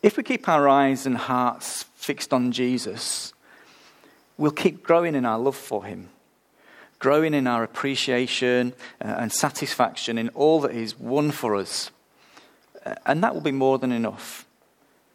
If 0.03 0.17
we 0.17 0.24
keep 0.24 0.48
our 0.48 0.69
eyes 0.69 1.07
and 1.07 1.17
hearts 1.17 1.83
fixed 1.95 2.31
on 2.31 2.51
Jesus, 2.51 3.33
we'll 4.38 4.51
keep 4.51 4.83
growing 4.83 5.15
in 5.15 5.25
our 5.25 5.39
love 5.39 5.55
for 5.55 5.86
him, 5.86 6.10
growing 7.00 7.33
in 7.33 7.48
our 7.48 7.63
appreciation 7.63 8.74
uh, 9.03 9.15
and 9.17 9.31
satisfaction 9.31 10.19
in 10.19 10.29
all 10.36 10.62
that 10.62 10.74
he's 10.74 11.00
won 11.00 11.31
for 11.31 11.55
us. 11.55 11.89
Uh, 12.86 12.93
and 13.07 13.24
that 13.24 13.33
will 13.33 13.41
be 13.41 13.51
more 13.51 13.79
than 13.79 13.91
enough. 13.91 14.45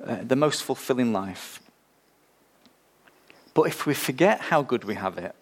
uh, 0.04 0.18
the 0.22 0.36
most 0.36 0.62
fulfilling 0.62 1.12
life. 1.12 1.60
But 3.54 3.62
if 3.62 3.86
we 3.86 3.94
forget 3.94 4.40
how 4.40 4.62
good 4.62 4.84
we 4.84 4.94
have 4.94 5.18
it, 5.18 5.34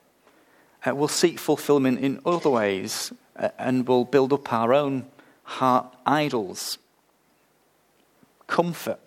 we'll 0.87 1.09
seek 1.09 1.39
fulfillment 1.39 2.01
in 2.01 2.21
other 2.25 2.49
ways 2.49 3.13
and 3.59 3.87
we'll 3.87 4.05
build 4.05 4.33
up 4.33 4.53
our 4.53 4.73
own 4.73 5.07
heart 5.43 5.95
idols 6.07 6.79
comfort, 8.47 9.01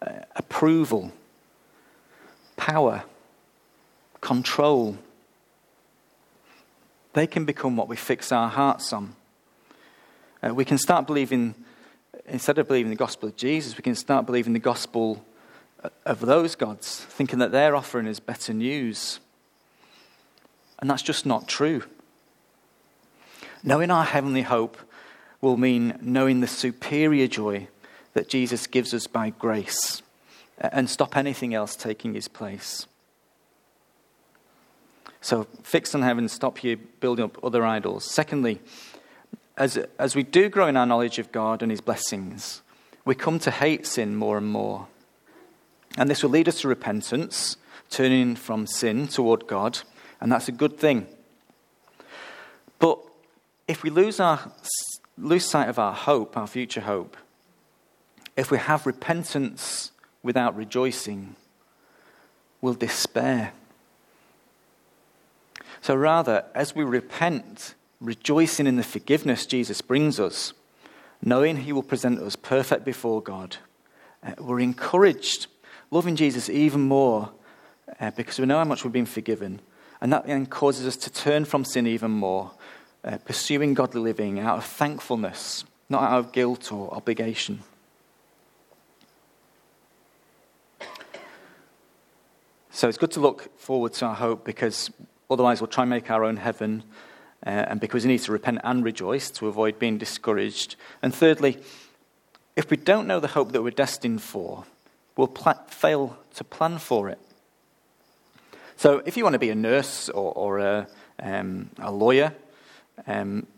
uh, 0.00 0.20
approval, 0.36 1.12
power, 2.56 3.04
control. 4.20 4.96
They 7.12 7.26
can 7.26 7.44
become 7.44 7.76
what 7.76 7.88
we 7.88 7.96
fix 7.96 8.30
our 8.32 8.48
hearts 8.48 8.92
on. 8.92 9.14
Uh, 10.42 10.54
we 10.54 10.64
can 10.64 10.78
start 10.78 11.06
believing, 11.06 11.54
instead 12.26 12.58
of 12.58 12.68
believing 12.68 12.90
the 12.90 12.96
gospel 12.96 13.28
of 13.28 13.36
Jesus, 13.36 13.76
we 13.76 13.82
can 13.82 13.94
start 13.94 14.26
believing 14.26 14.52
the 14.52 14.58
gospel 14.58 15.24
of 16.04 16.20
those 16.20 16.54
gods, 16.54 17.00
thinking 17.00 17.38
that 17.38 17.52
their 17.52 17.74
offering 17.74 18.06
is 18.06 18.20
better 18.20 18.52
news. 18.52 19.20
And 20.78 20.88
that's 20.88 21.02
just 21.02 21.26
not 21.26 21.48
true. 21.48 21.82
Knowing 23.62 23.90
our 23.90 24.04
heavenly 24.04 24.42
hope 24.42 24.76
will 25.40 25.56
mean 25.56 25.98
knowing 26.00 26.40
the 26.40 26.46
superior 26.46 27.26
joy 27.26 27.68
that 28.18 28.28
Jesus 28.28 28.66
gives 28.66 28.92
us 28.92 29.06
by 29.06 29.30
grace 29.30 30.02
uh, 30.60 30.70
and 30.72 30.90
stop 30.90 31.16
anything 31.16 31.54
else 31.54 31.76
taking 31.76 32.14
his 32.14 32.26
place. 32.26 32.88
So, 35.20 35.46
fix 35.62 35.94
on 35.94 36.02
heaven, 36.02 36.28
stop 36.28 36.64
you 36.64 36.78
building 36.98 37.26
up 37.26 37.38
other 37.44 37.64
idols. 37.64 38.04
Secondly, 38.04 38.60
as, 39.56 39.76
as 40.00 40.16
we 40.16 40.24
do 40.24 40.48
grow 40.48 40.66
in 40.66 40.76
our 40.76 40.84
knowledge 40.84 41.20
of 41.20 41.30
God 41.30 41.62
and 41.62 41.70
his 41.70 41.80
blessings, 41.80 42.62
we 43.04 43.14
come 43.14 43.38
to 43.38 43.52
hate 43.52 43.86
sin 43.86 44.16
more 44.16 44.36
and 44.36 44.48
more. 44.48 44.88
And 45.96 46.10
this 46.10 46.24
will 46.24 46.30
lead 46.30 46.48
us 46.48 46.62
to 46.62 46.68
repentance, 46.68 47.56
turning 47.88 48.34
from 48.34 48.66
sin 48.66 49.06
toward 49.06 49.46
God, 49.46 49.78
and 50.20 50.32
that's 50.32 50.48
a 50.48 50.52
good 50.52 50.76
thing. 50.76 51.06
But 52.80 52.98
if 53.68 53.84
we 53.84 53.90
lose, 53.90 54.18
our, 54.18 54.50
lose 55.16 55.44
sight 55.44 55.68
of 55.68 55.78
our 55.78 55.94
hope, 55.94 56.36
our 56.36 56.48
future 56.48 56.80
hope, 56.80 57.16
if 58.38 58.52
we 58.52 58.58
have 58.58 58.86
repentance 58.86 59.90
without 60.22 60.56
rejoicing, 60.56 61.34
we'll 62.60 62.72
despair. 62.72 63.52
So 65.80 65.96
rather, 65.96 66.44
as 66.54 66.72
we 66.72 66.84
repent, 66.84 67.74
rejoicing 68.00 68.68
in 68.68 68.76
the 68.76 68.84
forgiveness 68.84 69.44
Jesus 69.44 69.80
brings 69.80 70.20
us, 70.20 70.52
knowing 71.20 71.56
he 71.56 71.72
will 71.72 71.82
present 71.82 72.20
us 72.20 72.36
perfect 72.36 72.84
before 72.84 73.20
God, 73.20 73.56
uh, 74.22 74.34
we're 74.38 74.60
encouraged, 74.60 75.48
loving 75.90 76.14
Jesus 76.14 76.48
even 76.48 76.82
more 76.82 77.32
uh, 77.98 78.12
because 78.12 78.38
we 78.38 78.46
know 78.46 78.58
how 78.58 78.64
much 78.64 78.84
we've 78.84 78.92
been 78.92 79.04
forgiven. 79.04 79.60
And 80.00 80.12
that 80.12 80.28
then 80.28 80.46
causes 80.46 80.86
us 80.86 80.96
to 80.98 81.10
turn 81.10 81.44
from 81.44 81.64
sin 81.64 81.88
even 81.88 82.12
more, 82.12 82.52
uh, 83.02 83.18
pursuing 83.18 83.74
godly 83.74 84.00
living 84.00 84.38
out 84.38 84.58
of 84.58 84.64
thankfulness, 84.64 85.64
not 85.88 86.04
out 86.04 86.18
of 86.20 86.30
guilt 86.30 86.70
or 86.70 86.94
obligation. 86.94 87.64
So 92.78 92.88
it's 92.88 92.96
good 92.96 93.10
to 93.10 93.20
look 93.20 93.58
forward 93.58 93.92
to 93.94 94.06
our 94.06 94.14
hope 94.14 94.44
because 94.44 94.88
otherwise 95.28 95.60
we'll 95.60 95.66
try 95.66 95.82
and 95.82 95.90
make 95.90 96.12
our 96.12 96.22
own 96.22 96.36
heaven 96.36 96.84
uh, 97.44 97.48
and 97.50 97.80
because 97.80 98.04
we 98.04 98.12
need 98.12 98.20
to 98.20 98.30
repent 98.30 98.60
and 98.62 98.84
rejoice 98.84 99.32
to 99.32 99.48
avoid 99.48 99.80
being 99.80 99.98
discouraged. 99.98 100.76
And 101.02 101.12
thirdly, 101.12 101.58
if 102.54 102.70
we 102.70 102.76
don't 102.76 103.08
know 103.08 103.18
the 103.18 103.26
hope 103.26 103.50
that 103.50 103.64
we're 103.64 103.72
destined 103.72 104.22
for, 104.22 104.64
we'll 105.16 105.26
pl- 105.26 105.60
fail 105.66 106.18
to 106.36 106.44
plan 106.44 106.78
for 106.78 107.08
it. 107.08 107.18
So 108.76 109.02
if 109.04 109.16
you 109.16 109.24
want 109.24 109.32
to 109.32 109.40
be 109.40 109.50
a 109.50 109.56
nurse 109.56 110.08
or, 110.08 110.32
or 110.34 110.58
a, 110.60 110.86
um, 111.18 111.70
a 111.80 111.90
lawyer, 111.90 112.32
um, 113.08 113.48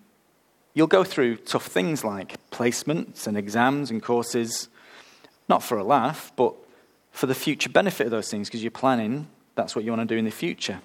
you'll 0.73 0.87
go 0.87 1.05
through 1.05 1.37
tough 1.37 1.67
things 1.67 2.05
like 2.05 2.39
placements 2.51 3.27
and 3.27 3.37
exams 3.37 3.91
and 3.91 4.03
courses, 4.03 4.71
not 5.47 5.63
for 5.63 5.77
a 5.77 5.85
laugh, 5.85 6.33
but 6.37 6.55
for 7.11 7.27
the 7.27 7.35
future 7.35 7.69
benefit 7.69 8.07
of 8.07 8.11
those 8.11 8.31
things 8.31 8.49
because 8.49 8.63
you're 8.63 8.71
planning 8.71 9.29
that's 9.61 9.77
what 9.77 9.85
you 9.85 9.91
want 9.91 10.09
to 10.09 10.15
do 10.15 10.19
in 10.19 10.25
the 10.25 10.31
future. 10.31 10.81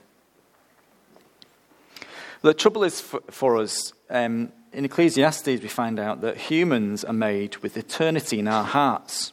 The 2.42 2.54
trouble 2.54 2.84
is 2.84 3.02
for, 3.02 3.22
for 3.30 3.58
us, 3.58 3.94
um, 4.10 4.52
in 4.74 4.86
Ecclesiastes, 4.86 5.48
we 5.48 5.68
find 5.68 6.00
out 6.00 6.22
that 6.22 6.38
humans 6.38 7.04
are 7.06 7.14
made 7.14 7.58
with 7.58 7.78
eternity 7.78 8.40
in 8.40 8.48
our 8.48 8.66
hearts. 8.66 9.32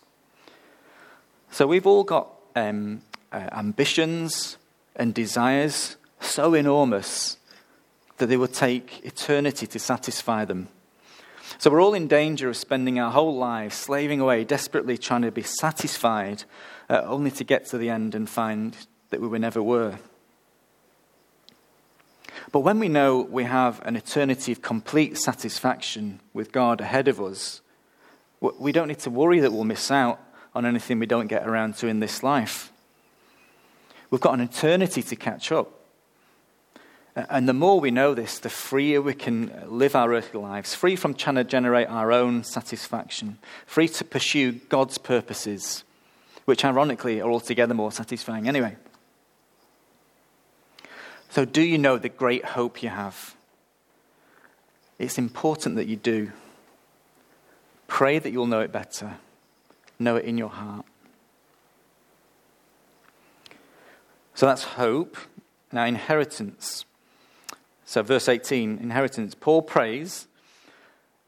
So 1.50 1.66
we've 1.66 1.86
all 1.86 2.04
got 2.04 2.28
um, 2.54 3.02
uh, 3.32 3.48
ambitions 3.52 4.56
and 4.94 5.12
desires 5.12 5.96
so 6.20 6.54
enormous 6.54 7.36
that 8.18 8.26
they 8.26 8.36
will 8.36 8.46
take 8.46 9.04
eternity 9.04 9.66
to 9.66 9.78
satisfy 9.78 10.44
them. 10.44 10.68
So 11.58 11.70
we're 11.70 11.82
all 11.82 11.94
in 11.94 12.08
danger 12.08 12.48
of 12.48 12.56
spending 12.56 12.98
our 12.98 13.10
whole 13.10 13.36
lives 13.36 13.74
slaving 13.74 14.20
away, 14.20 14.44
desperately 14.44 14.96
trying 14.96 15.22
to 15.22 15.30
be 15.30 15.42
satisfied, 15.42 16.44
uh, 16.88 17.02
only 17.04 17.30
to 17.32 17.44
get 17.44 17.66
to 17.66 17.78
the 17.78 17.90
end 17.90 18.14
and 18.14 18.28
find 18.28 18.76
that 19.10 19.20
we 19.20 19.28
were 19.28 19.38
never 19.38 19.62
were. 19.62 19.98
But 22.50 22.60
when 22.60 22.78
we 22.78 22.88
know 22.88 23.20
we 23.20 23.44
have 23.44 23.80
an 23.84 23.96
eternity 23.96 24.52
of 24.52 24.62
complete 24.62 25.16
satisfaction 25.16 26.20
with 26.32 26.52
God 26.52 26.80
ahead 26.80 27.08
of 27.08 27.20
us, 27.20 27.60
we 28.40 28.72
don't 28.72 28.88
need 28.88 28.98
to 29.00 29.10
worry 29.10 29.40
that 29.40 29.52
we'll 29.52 29.64
miss 29.64 29.90
out 29.90 30.20
on 30.54 30.66
anything 30.66 30.98
we 30.98 31.06
don't 31.06 31.28
get 31.28 31.46
around 31.46 31.76
to 31.76 31.86
in 31.86 32.00
this 32.00 32.22
life. 32.22 32.72
We've 34.10 34.20
got 34.20 34.34
an 34.34 34.40
eternity 34.40 35.02
to 35.02 35.16
catch 35.16 35.52
up. 35.52 35.81
And 37.14 37.46
the 37.46 37.52
more 37.52 37.78
we 37.78 37.90
know 37.90 38.14
this, 38.14 38.38
the 38.38 38.48
freer 38.48 39.02
we 39.02 39.12
can 39.12 39.52
live 39.66 39.94
our 39.94 40.14
earthly 40.14 40.40
lives, 40.40 40.74
free 40.74 40.96
from 40.96 41.14
trying 41.14 41.36
to 41.36 41.44
generate 41.44 41.88
our 41.88 42.10
own 42.10 42.42
satisfaction, 42.42 43.38
free 43.66 43.88
to 43.88 44.04
pursue 44.04 44.52
God's 44.52 44.96
purposes, 44.96 45.84
which 46.46 46.64
ironically 46.64 47.20
are 47.20 47.30
altogether 47.30 47.74
more 47.74 47.92
satisfying 47.92 48.48
anyway. 48.48 48.76
So, 51.28 51.44
do 51.44 51.62
you 51.62 51.76
know 51.76 51.98
the 51.98 52.08
great 52.08 52.44
hope 52.44 52.82
you 52.82 52.88
have? 52.88 53.34
It's 54.98 55.18
important 55.18 55.76
that 55.76 55.86
you 55.86 55.96
do. 55.96 56.32
Pray 57.88 58.18
that 58.18 58.30
you'll 58.30 58.46
know 58.46 58.60
it 58.60 58.72
better, 58.72 59.16
know 59.98 60.16
it 60.16 60.24
in 60.24 60.38
your 60.38 60.48
heart. 60.48 60.86
So 64.34 64.46
that's 64.46 64.64
hope. 64.64 65.16
Now, 65.70 65.84
inheritance. 65.84 66.84
So, 67.92 68.02
verse 68.02 68.26
18, 68.26 68.78
inheritance. 68.78 69.34
Paul 69.34 69.60
prays 69.60 70.26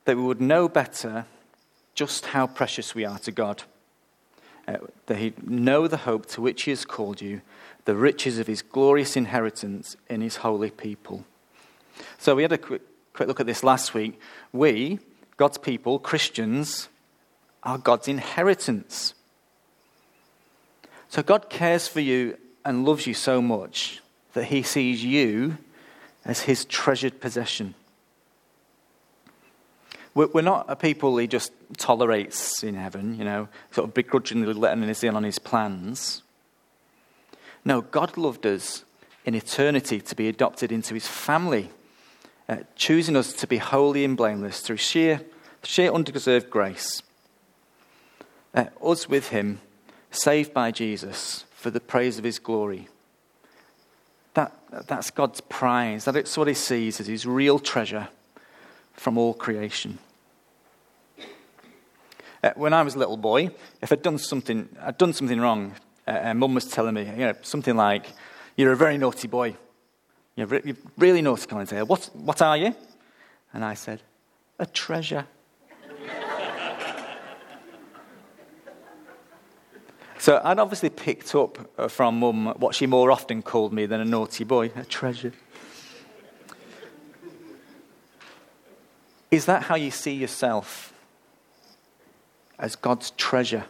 that 0.06 0.16
we 0.16 0.22
would 0.22 0.40
know 0.40 0.66
better 0.66 1.26
just 1.94 2.24
how 2.24 2.46
precious 2.46 2.94
we 2.94 3.04
are 3.04 3.18
to 3.18 3.30
God. 3.30 3.64
Uh, 4.66 4.78
that 5.04 5.18
he 5.18 5.34
know 5.42 5.86
the 5.86 5.98
hope 5.98 6.24
to 6.24 6.40
which 6.40 6.62
he 6.62 6.70
has 6.70 6.86
called 6.86 7.20
you 7.20 7.42
the 7.84 7.94
riches 7.94 8.38
of 8.38 8.46
his 8.46 8.62
glorious 8.62 9.14
inheritance 9.14 9.98
in 10.08 10.22
his 10.22 10.36
holy 10.36 10.70
people. 10.70 11.26
So 12.16 12.34
we 12.34 12.40
had 12.40 12.52
a 12.52 12.56
quick, 12.56 12.80
quick 13.12 13.28
look 13.28 13.40
at 13.40 13.46
this 13.46 13.62
last 13.62 13.92
week. 13.92 14.18
We, 14.50 15.00
God's 15.36 15.58
people, 15.58 15.98
Christians, 15.98 16.88
are 17.62 17.76
God's 17.76 18.08
inheritance. 18.08 19.12
So 21.10 21.22
God 21.22 21.50
cares 21.50 21.88
for 21.88 22.00
you 22.00 22.38
and 22.64 22.86
loves 22.86 23.06
you 23.06 23.12
so 23.12 23.42
much 23.42 24.00
that 24.32 24.44
he 24.44 24.62
sees 24.62 25.04
you 25.04 25.58
as 26.24 26.40
his 26.42 26.64
treasured 26.64 27.20
possession. 27.20 27.74
We're 30.14 30.42
not 30.42 30.66
a 30.68 30.76
people 30.76 31.16
he 31.16 31.26
just 31.26 31.50
tolerates 31.76 32.62
in 32.62 32.76
heaven, 32.76 33.18
you 33.18 33.24
know, 33.24 33.48
sort 33.72 33.88
of 33.88 33.94
begrudgingly 33.94 34.52
letting 34.52 34.88
us 34.88 35.02
in 35.02 35.16
on 35.16 35.24
his 35.24 35.40
plans. 35.40 36.22
No, 37.64 37.80
God 37.80 38.16
loved 38.16 38.46
us 38.46 38.84
in 39.24 39.34
eternity 39.34 40.00
to 40.00 40.14
be 40.14 40.28
adopted 40.28 40.70
into 40.70 40.94
his 40.94 41.08
family, 41.08 41.70
uh, 42.48 42.58
choosing 42.76 43.16
us 43.16 43.32
to 43.32 43.46
be 43.48 43.58
holy 43.58 44.04
and 44.04 44.16
blameless 44.16 44.60
through 44.60 44.76
sheer, 44.76 45.22
sheer 45.64 45.90
undeserved 45.90 46.48
grace. 46.48 47.02
Uh, 48.54 48.66
us 48.84 49.08
with 49.08 49.30
him, 49.30 49.60
saved 50.12 50.54
by 50.54 50.70
Jesus 50.70 51.44
for 51.56 51.70
the 51.70 51.80
praise 51.80 52.18
of 52.18 52.24
his 52.24 52.38
glory. 52.38 52.86
That, 54.34 54.52
that's 54.86 55.10
God's 55.10 55.40
prize. 55.40 56.04
That's 56.04 56.36
what 56.36 56.48
he 56.48 56.54
sees 56.54 57.00
as 57.00 57.06
his 57.06 57.26
real 57.26 57.58
treasure 57.58 58.08
from 58.92 59.18
all 59.18 59.34
creation. 59.34 59.98
Uh, 62.42 62.50
when 62.56 62.74
I 62.74 62.82
was 62.82 62.94
a 62.94 62.98
little 62.98 63.16
boy, 63.16 63.50
if 63.80 63.90
I'd 63.90 64.02
done 64.02 64.18
something, 64.18 64.68
I'd 64.80 64.98
done 64.98 65.12
something 65.14 65.40
wrong, 65.40 65.74
uh, 66.06 66.10
and 66.10 66.38
mum 66.38 66.54
was 66.54 66.66
telling 66.66 66.94
me, 66.94 67.04
you 67.04 67.16
know, 67.16 67.34
something 67.42 67.74
like, 67.74 68.06
You're 68.56 68.72
a 68.72 68.76
very 68.76 68.98
naughty 68.98 69.28
boy. 69.28 69.56
You're, 70.36 70.48
re- 70.48 70.60
you're 70.64 70.76
really 70.98 71.22
naughty, 71.22 71.46
Colin 71.46 71.66
Taylor. 71.66 71.86
What, 71.86 72.10
what 72.12 72.42
are 72.42 72.56
you? 72.56 72.74
And 73.52 73.64
I 73.64 73.74
said, 73.74 74.02
A 74.58 74.66
treasure. 74.66 75.26
So 80.24 80.40
I'd 80.42 80.58
obviously 80.58 80.88
picked 80.88 81.34
up 81.34 81.58
uh, 81.76 81.86
from 81.86 82.20
mum 82.20 82.54
what 82.56 82.74
she 82.74 82.86
more 82.86 83.10
often 83.10 83.42
called 83.42 83.74
me 83.74 83.84
than 83.84 84.00
a 84.00 84.06
naughty 84.06 84.42
boy, 84.42 84.70
a 84.74 84.82
treasure. 84.82 85.34
Is 89.30 89.44
that 89.44 89.64
how 89.64 89.74
you 89.74 89.90
see 89.90 90.14
yourself? 90.14 90.94
As 92.58 92.74
God's 92.74 93.10
treasure? 93.10 93.66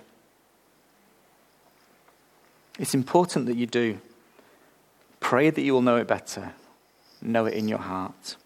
It's 2.78 2.94
important 2.94 3.46
that 3.46 3.56
you 3.56 3.66
do. 3.66 3.98
Pray 5.18 5.50
that 5.50 5.60
you 5.60 5.72
will 5.72 5.82
know 5.82 5.96
it 5.96 6.06
better. 6.06 6.52
Know 7.20 7.46
it 7.46 7.54
in 7.54 7.66
your 7.66 7.80
heart. 7.80 8.36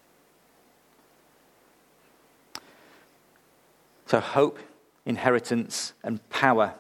So, 4.07 4.19
hope, 4.19 4.59
inheritance, 5.05 5.93
and 6.03 6.27
power. 6.31 6.73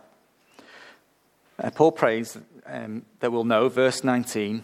Uh, 1.58 1.70
Paul 1.70 1.92
prays 1.92 2.38
um, 2.66 3.02
that 3.20 3.32
we'll 3.32 3.44
know, 3.44 3.68
verse 3.68 4.04
19, 4.04 4.62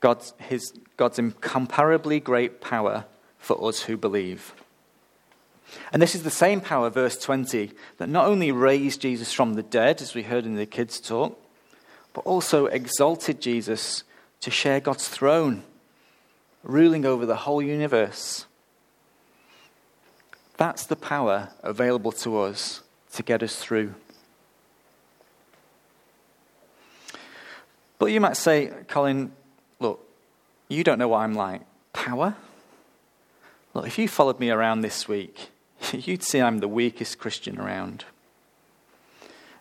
God's, 0.00 0.34
his, 0.38 0.72
God's 0.96 1.18
incomparably 1.18 2.20
great 2.20 2.60
power 2.60 3.04
for 3.38 3.68
us 3.68 3.82
who 3.82 3.96
believe. 3.96 4.54
And 5.92 6.00
this 6.00 6.14
is 6.14 6.22
the 6.22 6.30
same 6.30 6.60
power, 6.60 6.90
verse 6.90 7.18
20, 7.18 7.72
that 7.98 8.08
not 8.08 8.26
only 8.26 8.52
raised 8.52 9.00
Jesus 9.00 9.32
from 9.32 9.54
the 9.54 9.62
dead, 9.62 10.00
as 10.00 10.14
we 10.14 10.22
heard 10.22 10.44
in 10.44 10.56
the 10.56 10.66
kids' 10.66 11.00
talk, 11.00 11.40
but 12.12 12.22
also 12.22 12.66
exalted 12.66 13.40
Jesus 13.40 14.04
to 14.40 14.50
share 14.50 14.80
God's 14.80 15.08
throne, 15.08 15.62
ruling 16.62 17.04
over 17.04 17.26
the 17.26 17.36
whole 17.36 17.62
universe. 17.62 18.46
That's 20.56 20.86
the 20.86 20.96
power 20.96 21.50
available 21.62 22.12
to 22.12 22.38
us 22.38 22.82
to 23.12 23.22
get 23.22 23.42
us 23.42 23.56
through. 23.56 23.94
But 28.00 28.06
you 28.06 28.20
might 28.20 28.38
say, 28.38 28.72
Colin, 28.88 29.30
look, 29.78 30.02
you 30.68 30.82
don't 30.82 30.98
know 30.98 31.08
what 31.08 31.18
I'm 31.18 31.34
like. 31.34 31.60
Power? 31.92 32.34
Look, 33.74 33.86
if 33.86 33.98
you 33.98 34.08
followed 34.08 34.40
me 34.40 34.50
around 34.50 34.80
this 34.80 35.06
week, 35.06 35.50
you'd 35.92 36.22
see 36.22 36.40
I'm 36.40 36.58
the 36.58 36.66
weakest 36.66 37.18
Christian 37.18 37.60
around. 37.60 38.06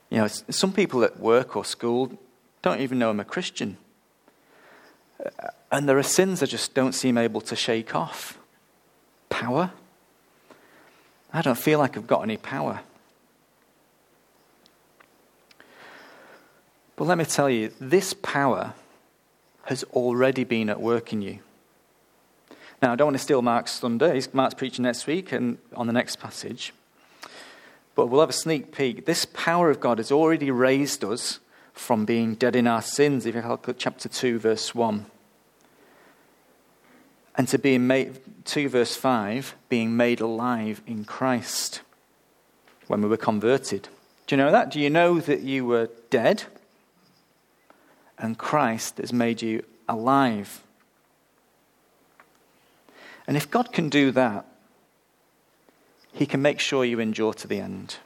You 0.10 0.20
know, 0.20 0.28
some 0.28 0.72
people 0.72 1.04
at 1.04 1.20
work 1.20 1.58
or 1.58 1.66
school 1.66 2.18
don't 2.62 2.80
even 2.80 2.98
know 2.98 3.10
I'm 3.10 3.20
a 3.20 3.26
Christian. 3.26 3.78
And 5.70 5.90
there 5.90 5.98
are 5.98 6.04
sins 6.04 6.42
I 6.42 6.46
just 6.46 6.74
don't 6.74 6.94
seem 6.94 7.18
able 7.18 7.42
to 7.42 7.58
shake 7.58 7.94
off. 7.94 8.40
Power? 9.28 9.74
I 11.34 11.42
don't 11.42 11.58
feel 11.58 11.78
like 11.78 11.98
I've 11.98 12.08
got 12.08 12.24
any 12.24 12.38
power. 12.38 12.80
But 17.00 17.08
let 17.08 17.18
me 17.18 17.24
tell 17.24 17.50
you, 17.50 17.72
this 17.80 18.14
power 18.14 18.74
has 19.64 19.86
already 19.94 20.44
been 20.44 20.70
at 20.70 20.82
work 20.82 21.14
in 21.14 21.22
you. 21.22 21.40
Now, 22.82 22.92
I 22.92 22.98
don't 22.98 23.06
want 23.06 23.16
to 23.16 23.24
steal 23.24 23.42
Mark's 23.42 23.80
thunder. 23.80 24.14
He's, 24.14 24.34
Mark's 24.34 24.54
preaching 24.54 24.84
next 24.84 25.08
week 25.08 25.32
and 25.32 25.60
on 25.74 25.88
the 25.88 25.94
next 25.94 26.18
passage. 26.20 26.74
But 27.96 28.08
we'll 28.08 28.20
have 28.20 28.32
a 28.32 28.34
sneak 28.34 28.76
peek. 28.76 29.06
This 29.06 29.24
power 29.24 29.70
of 29.70 29.80
God 29.80 29.98
has 29.98 30.12
already 30.12 30.52
raised 30.52 31.06
us 31.06 31.40
from 31.72 32.04
being 32.04 32.36
dead 32.36 32.54
in 32.54 32.68
our 32.68 32.82
sins, 32.82 33.26
if 33.26 33.34
you 33.34 33.42
look 33.44 33.70
at 33.70 33.78
chapter 33.78 34.10
2, 34.10 34.38
verse 34.38 34.76
1. 34.76 35.06
And 37.38 37.48
to 37.48 37.58
being 37.58 37.88
made, 37.88 38.20
2 38.44 38.68
verse 38.68 38.98
5, 38.98 39.56
being 39.70 39.96
made 39.96 40.20
alive 40.20 40.82
in 40.86 41.06
Christ 41.06 41.80
when 42.88 43.02
we 43.02 43.08
were 43.08 43.16
converted. 43.16 43.88
Do 44.28 44.36
you 44.36 44.38
know 44.44 44.52
that? 44.52 44.70
Do 44.70 44.82
you 44.82 44.90
know 44.90 45.22
that 45.22 45.40
you 45.40 45.66
were 45.66 45.90
dead? 46.10 46.44
And 48.20 48.38
Christ 48.38 48.98
has 48.98 49.14
made 49.14 49.42
you 49.42 49.64
alive 49.88 50.62
and 53.30 53.38
if 53.38 53.52
God 53.52 53.72
can 53.72 53.90
do 53.90 54.10
that, 54.14 54.48
He 56.14 56.26
can 56.26 56.42
make 56.42 56.60
sure 56.60 56.84
you 56.84 57.00
endure 57.00 57.32
to 57.36 57.48
the 57.48 57.60
end. 57.60 57.98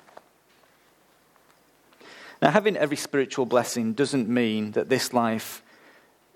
Now, 2.41 2.51
having 2.51 2.75
every 2.75 2.97
spiritual 2.97 3.45
blessing 3.45 3.93
doesn't 3.93 4.27
mean 4.27 4.71
that 4.71 4.89
this 4.89 5.13
life 5.13 5.63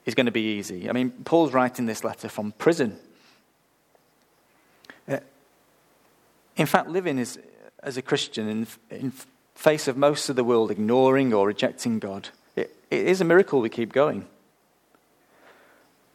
is 0.05 0.15
going 0.15 0.27
to 0.27 0.31
be 0.31 0.55
easy. 0.55 0.89
I 0.89 0.93
mean, 0.93 1.11
Paul's 1.25 1.51
writing 1.51 1.85
this 1.85 2.05
letter 2.05 2.29
from 2.29 2.53
prison. 2.53 2.97
Uh, 5.05 5.17
in 6.55 6.65
fact, 6.65 6.87
living 6.87 7.19
as, 7.19 7.37
as 7.83 7.97
a 7.97 8.01
Christian 8.01 8.47
in, 8.47 8.67
in 8.89 9.11
face 9.53 9.89
of 9.89 9.97
most 9.97 10.29
of 10.29 10.37
the 10.37 10.45
world 10.45 10.71
ignoring 10.71 11.33
or 11.33 11.45
rejecting 11.45 11.99
God, 11.99 12.29
it, 12.57 12.75
it 12.91 13.07
is 13.07 13.21
a 13.21 13.25
miracle 13.25 13.61
we 13.61 13.69
keep 13.69 13.93
going. 13.93 14.25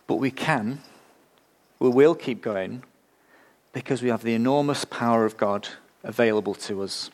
But 0.07 0.17
we 0.17 0.31
can 0.31 0.81
we 1.83 1.89
will 1.89 2.15
keep 2.15 2.41
going 2.41 2.85
because 3.73 4.03
we 4.03 4.09
have 4.09 4.23
the 4.23 4.35
enormous 4.35 4.85
power 4.85 5.25
of 5.25 5.37
God 5.37 5.69
available 6.05 6.55
to 6.55 6.81
us. 6.81 7.11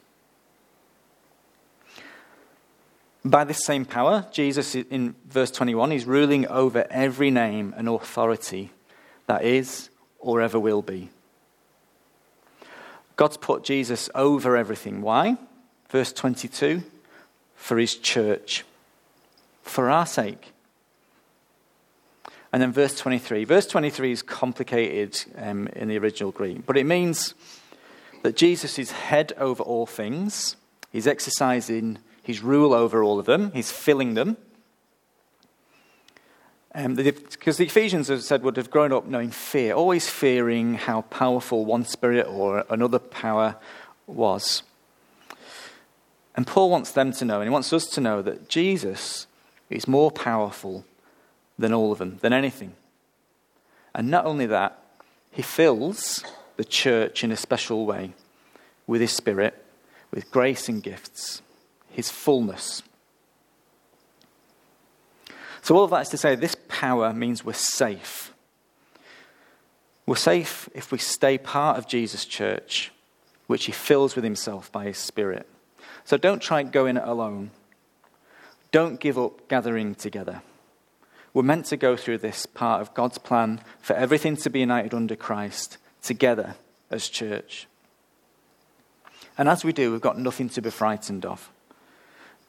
By 3.25 3.45
this 3.45 3.65
same 3.65 3.87
power, 3.87 4.27
Jesus, 4.31 4.75
in 4.75 5.15
verse 5.27 5.51
21, 5.51 5.93
is 5.93 6.05
ruling 6.05 6.47
over 6.49 6.87
every 6.91 7.31
name 7.31 7.73
and 7.79 7.89
authority 7.89 8.71
that 9.27 9.43
is 9.43 9.89
or 10.19 10.43
ever 10.43 10.61
will 10.61 10.83
be. 10.83 11.09
God's 13.17 13.39
put 13.39 13.65
Jesus 13.65 14.11
over 14.15 14.55
everything. 14.55 15.01
Why? 15.01 15.39
Verse 15.89 16.13
22 16.13 16.83
for 17.57 17.79
his 17.79 17.97
church, 17.97 18.65
for 19.69 19.91
our 19.91 20.07
sake. 20.07 20.53
And 22.53 22.63
then 22.63 22.73
verse 22.73 22.97
23. 22.97 23.45
Verse 23.45 23.67
23 23.67 24.13
is 24.13 24.23
complicated 24.23 25.23
um, 25.37 25.69
in 25.69 25.89
the 25.89 25.99
original 25.99 26.33
Greek, 26.33 26.65
but 26.65 26.77
it 26.77 26.85
means 26.85 27.35
that 28.23 28.37
Jesus 28.37 28.79
is 28.79 28.91
head 28.91 29.33
over 29.37 29.63
all 29.63 29.87
things. 29.87 30.57
He's 30.91 31.07
exercising 31.07 31.99
his 32.23 32.43
rule 32.43 32.75
over 32.75 33.03
all 33.03 33.19
of 33.19 33.27
them, 33.27 33.53
he's 33.53 33.73
filling 33.73 34.15
them. 34.15 34.37
Um, 36.75 36.95
because 36.95 37.57
the 37.57 37.65
Ephesians, 37.65 38.11
as 38.11 38.21
I 38.21 38.23
said, 38.23 38.43
would 38.43 38.57
have 38.57 38.71
grown 38.71 38.93
up 38.93 39.07
knowing 39.07 39.31
fear, 39.31 39.73
always 39.73 40.09
fearing 40.09 40.75
how 40.75 41.01
powerful 41.03 41.65
one 41.65 41.85
spirit 41.85 42.27
or 42.29 42.65
another 42.69 42.99
power 42.99 43.57
was. 44.07 44.63
And 46.37 46.47
Paul 46.47 46.71
wants 46.71 46.93
them 46.93 47.13
to 47.13 47.25
know, 47.25 47.41
and 47.41 47.49
he 47.49 47.53
wants 47.53 47.73
us 47.73 47.87
to 47.87 48.01
know, 48.01 48.23
that 48.23 48.49
Jesus 48.49 49.27
is 49.71 49.87
more 49.89 50.11
powerful 50.11 50.85
than 51.59 51.73
all 51.73 51.93
of 51.93 51.99
them, 51.99 52.19
than 52.21 52.33
anything. 52.33 52.75
And 53.95 54.11
not 54.11 54.27
only 54.27 54.47
that, 54.47 54.79
he 55.31 55.43
fills 55.43 56.25
the 56.57 56.65
church 56.65 57.23
in 57.23 57.33
a 57.33 57.37
special 57.37 57.87
way 57.87 58.13
with 58.87 59.01
his 59.01 59.13
spirit, 59.13 59.65
with 60.11 60.31
grace 60.31 60.69
and 60.69 60.83
gifts, 60.83 61.43
his 61.91 62.11
fullness. 62.11 62.83
So, 65.63 65.77
all 65.77 65.85
of 65.85 65.91
that 65.91 66.03
is 66.03 66.09
to 66.11 66.17
say, 66.17 66.35
this 66.35 66.57
power 66.69 67.13
means 67.13 67.45
we're 67.45 67.53
safe. 67.53 68.33
We're 70.07 70.17
safe 70.17 70.69
if 70.75 70.91
we 70.91 70.99
stay 70.99 71.37
part 71.37 71.77
of 71.77 71.87
Jesus' 71.87 72.25
church, 72.25 72.91
which 73.47 73.67
he 73.67 73.73
fills 73.73 74.15
with 74.15 74.25
himself 74.25 74.73
by 74.73 74.85
his 74.85 74.97
spirit. 74.97 75.47
So, 76.05 76.17
don't 76.17 76.41
try 76.41 76.61
and 76.61 76.73
going 76.73 76.97
it 76.97 77.03
alone. 77.05 77.51
Don't 78.71 79.01
give 79.01 79.19
up 79.19 79.49
gathering 79.49 79.95
together. 79.95 80.43
We're 81.33 81.43
meant 81.43 81.67
to 81.67 81.77
go 81.77 81.97
through 81.97 82.19
this 82.19 82.47
part 82.47 82.81
of 82.81 82.95
God's 82.95 83.19
plan 83.19 83.61
for 83.81 83.95
everything 83.95 84.37
to 84.39 84.51
be 84.51 84.61
united 84.61 84.95
under 84.95 85.17
Christ 85.17 85.79
together 86.03 86.57
as 86.91 87.09
church. 87.09 87.67
And 89.37 89.49
as 89.49 89.65
we 89.65 89.73
do, 89.73 89.93
we've 89.93 90.01
got 90.01 90.19
nothing 90.19 90.49
to 90.51 90.63
be 90.63 90.71
frightened 90.71 91.25
of. 91.25 91.51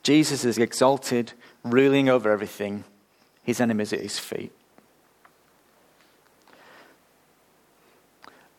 Jesus 0.02 0.46
is 0.46 0.58
exalted, 0.58 1.34
ruling 1.64 2.10
over 2.10 2.32
everything, 2.32 2.84
his 3.44 3.60
enemies 3.60 3.94
at 3.94 4.02
his 4.02 4.18
feet. 4.18 4.52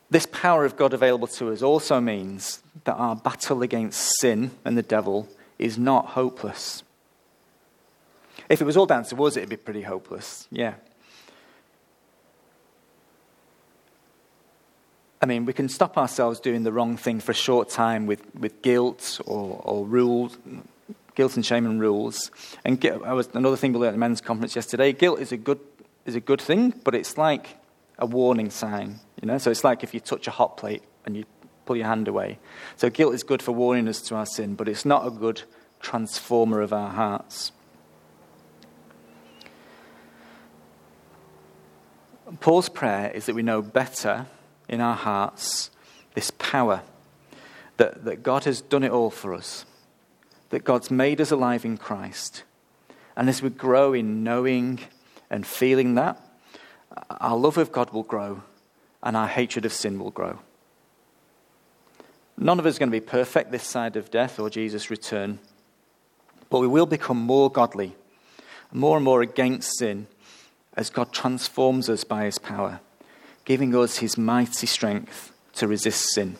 This 0.09 0.25
power 0.25 0.65
of 0.65 0.75
God 0.75 0.93
available 0.93 1.27
to 1.27 1.51
us 1.51 1.61
also 1.61 2.01
means 2.01 2.61
that 2.83 2.95
our 2.95 3.15
battle 3.15 3.61
against 3.61 4.19
sin 4.19 4.51
and 4.65 4.77
the 4.77 4.83
devil 4.83 5.27
is 5.57 5.77
not 5.77 6.07
hopeless. 6.07 6.83
If 8.51 8.59
it 8.59 8.65
was 8.65 8.75
all 8.75 8.85
down 8.85 9.05
to 9.05 9.23
us, 9.23 9.37
it'd 9.37 9.47
be 9.47 9.55
pretty 9.55 9.81
hopeless. 9.81 10.45
Yeah. 10.51 10.73
I 15.21 15.25
mean, 15.25 15.45
we 15.45 15.53
can 15.53 15.69
stop 15.69 15.97
ourselves 15.97 16.41
doing 16.41 16.63
the 16.63 16.73
wrong 16.73 16.97
thing 16.97 17.21
for 17.21 17.31
a 17.31 17.35
short 17.35 17.69
time 17.69 18.07
with, 18.07 18.23
with 18.35 18.61
guilt 18.61 19.21
or, 19.25 19.61
or 19.63 19.85
rules, 19.85 20.37
guilt 21.15 21.37
and 21.37 21.45
shame 21.45 21.65
and 21.65 21.79
rules. 21.79 22.29
And 22.65 22.77
guilt, 22.81 23.03
I 23.05 23.13
was, 23.13 23.29
another 23.33 23.55
thing 23.55 23.71
we 23.71 23.79
learned 23.79 23.89
at 23.89 23.93
the 23.93 23.99
men's 23.99 24.19
conference 24.19 24.53
yesterday 24.53 24.91
guilt 24.91 25.21
is 25.21 25.31
a, 25.31 25.37
good, 25.37 25.59
is 26.05 26.15
a 26.15 26.19
good 26.19 26.41
thing, 26.41 26.73
but 26.83 26.93
it's 26.93 27.17
like 27.17 27.55
a 27.99 28.05
warning 28.05 28.49
sign. 28.49 28.99
You 29.21 29.27
know? 29.27 29.37
So 29.37 29.49
it's 29.49 29.63
like 29.63 29.81
if 29.81 29.93
you 29.93 30.01
touch 30.01 30.27
a 30.27 30.31
hot 30.31 30.57
plate 30.57 30.83
and 31.05 31.15
you 31.15 31.23
pull 31.65 31.77
your 31.77 31.87
hand 31.87 32.09
away. 32.09 32.37
So 32.75 32.89
guilt 32.89 33.13
is 33.13 33.23
good 33.23 33.41
for 33.41 33.53
warning 33.53 33.87
us 33.87 34.01
to 34.01 34.15
our 34.15 34.25
sin, 34.25 34.55
but 34.55 34.67
it's 34.67 34.83
not 34.83 35.07
a 35.07 35.11
good 35.11 35.43
transformer 35.79 36.59
of 36.59 36.73
our 36.73 36.89
hearts. 36.89 37.53
Paul's 42.39 42.69
prayer 42.69 43.11
is 43.11 43.25
that 43.25 43.35
we 43.35 43.43
know 43.43 43.61
better 43.61 44.27
in 44.69 44.79
our 44.79 44.95
hearts 44.95 45.69
this 46.13 46.31
power, 46.31 46.81
that, 47.77 48.05
that 48.05 48.23
God 48.23 48.45
has 48.45 48.61
done 48.61 48.83
it 48.83 48.91
all 48.91 49.09
for 49.09 49.33
us, 49.33 49.65
that 50.49 50.63
God's 50.63 50.91
made 50.91 51.21
us 51.21 51.31
alive 51.31 51.65
in 51.65 51.77
Christ. 51.77 52.43
And 53.15 53.29
as 53.29 53.41
we 53.41 53.49
grow 53.49 53.93
in 53.93 54.23
knowing 54.23 54.79
and 55.29 55.45
feeling 55.45 55.95
that, 55.95 56.19
our 57.09 57.37
love 57.37 57.57
of 57.57 57.71
God 57.71 57.91
will 57.91 58.03
grow 58.03 58.43
and 59.03 59.15
our 59.15 59.27
hatred 59.27 59.65
of 59.65 59.73
sin 59.73 59.99
will 59.99 60.11
grow. 60.11 60.39
None 62.37 62.59
of 62.59 62.65
us 62.65 62.75
is 62.75 62.79
going 62.79 62.89
to 62.91 62.99
be 62.99 63.05
perfect 63.05 63.51
this 63.51 63.67
side 63.67 63.95
of 63.95 64.11
death 64.11 64.39
or 64.39 64.49
Jesus' 64.49 64.89
return, 64.89 65.39
but 66.49 66.59
we 66.59 66.67
will 66.67 66.85
become 66.85 67.17
more 67.17 67.51
godly, 67.51 67.95
more 68.71 68.97
and 68.97 69.05
more 69.05 69.21
against 69.21 69.77
sin 69.77 70.07
as 70.75 70.89
God 70.89 71.11
transforms 71.11 71.89
us 71.89 72.03
by 72.03 72.25
his 72.25 72.37
power, 72.37 72.79
giving 73.45 73.75
us 73.75 73.97
his 73.97 74.17
mighty 74.17 74.67
strength 74.67 75.31
to 75.53 75.67
resist 75.67 76.13
sin. 76.13 76.37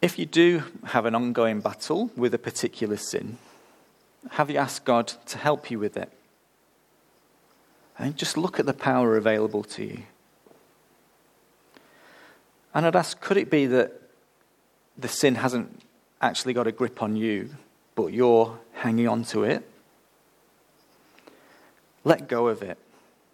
If 0.00 0.18
you 0.18 0.24
do 0.24 0.62
have 0.86 1.04
an 1.04 1.14
ongoing 1.14 1.60
battle 1.60 2.10
with 2.16 2.32
a 2.32 2.38
particular 2.38 2.96
sin, 2.96 3.36
have 4.30 4.50
you 4.50 4.56
asked 4.56 4.84
God 4.84 5.08
to 5.26 5.38
help 5.38 5.70
you 5.70 5.78
with 5.78 5.96
it? 5.96 6.10
And 7.98 8.16
just 8.16 8.38
look 8.38 8.58
at 8.58 8.64
the 8.64 8.72
power 8.72 9.16
available 9.16 9.62
to 9.64 9.84
you. 9.84 10.02
And 12.72 12.86
I'd 12.86 12.96
ask 12.96 13.20
could 13.20 13.36
it 13.36 13.50
be 13.50 13.66
that 13.66 14.00
the 14.96 15.08
sin 15.08 15.34
hasn't 15.34 15.82
actually 16.22 16.54
got 16.54 16.66
a 16.66 16.72
grip 16.72 17.02
on 17.02 17.16
you, 17.16 17.50
but 17.94 18.12
you're 18.12 18.58
hanging 18.72 19.08
on 19.08 19.24
to 19.24 19.44
it? 19.44 19.69
Let 22.04 22.28
go 22.28 22.48
of 22.48 22.62
it, 22.62 22.78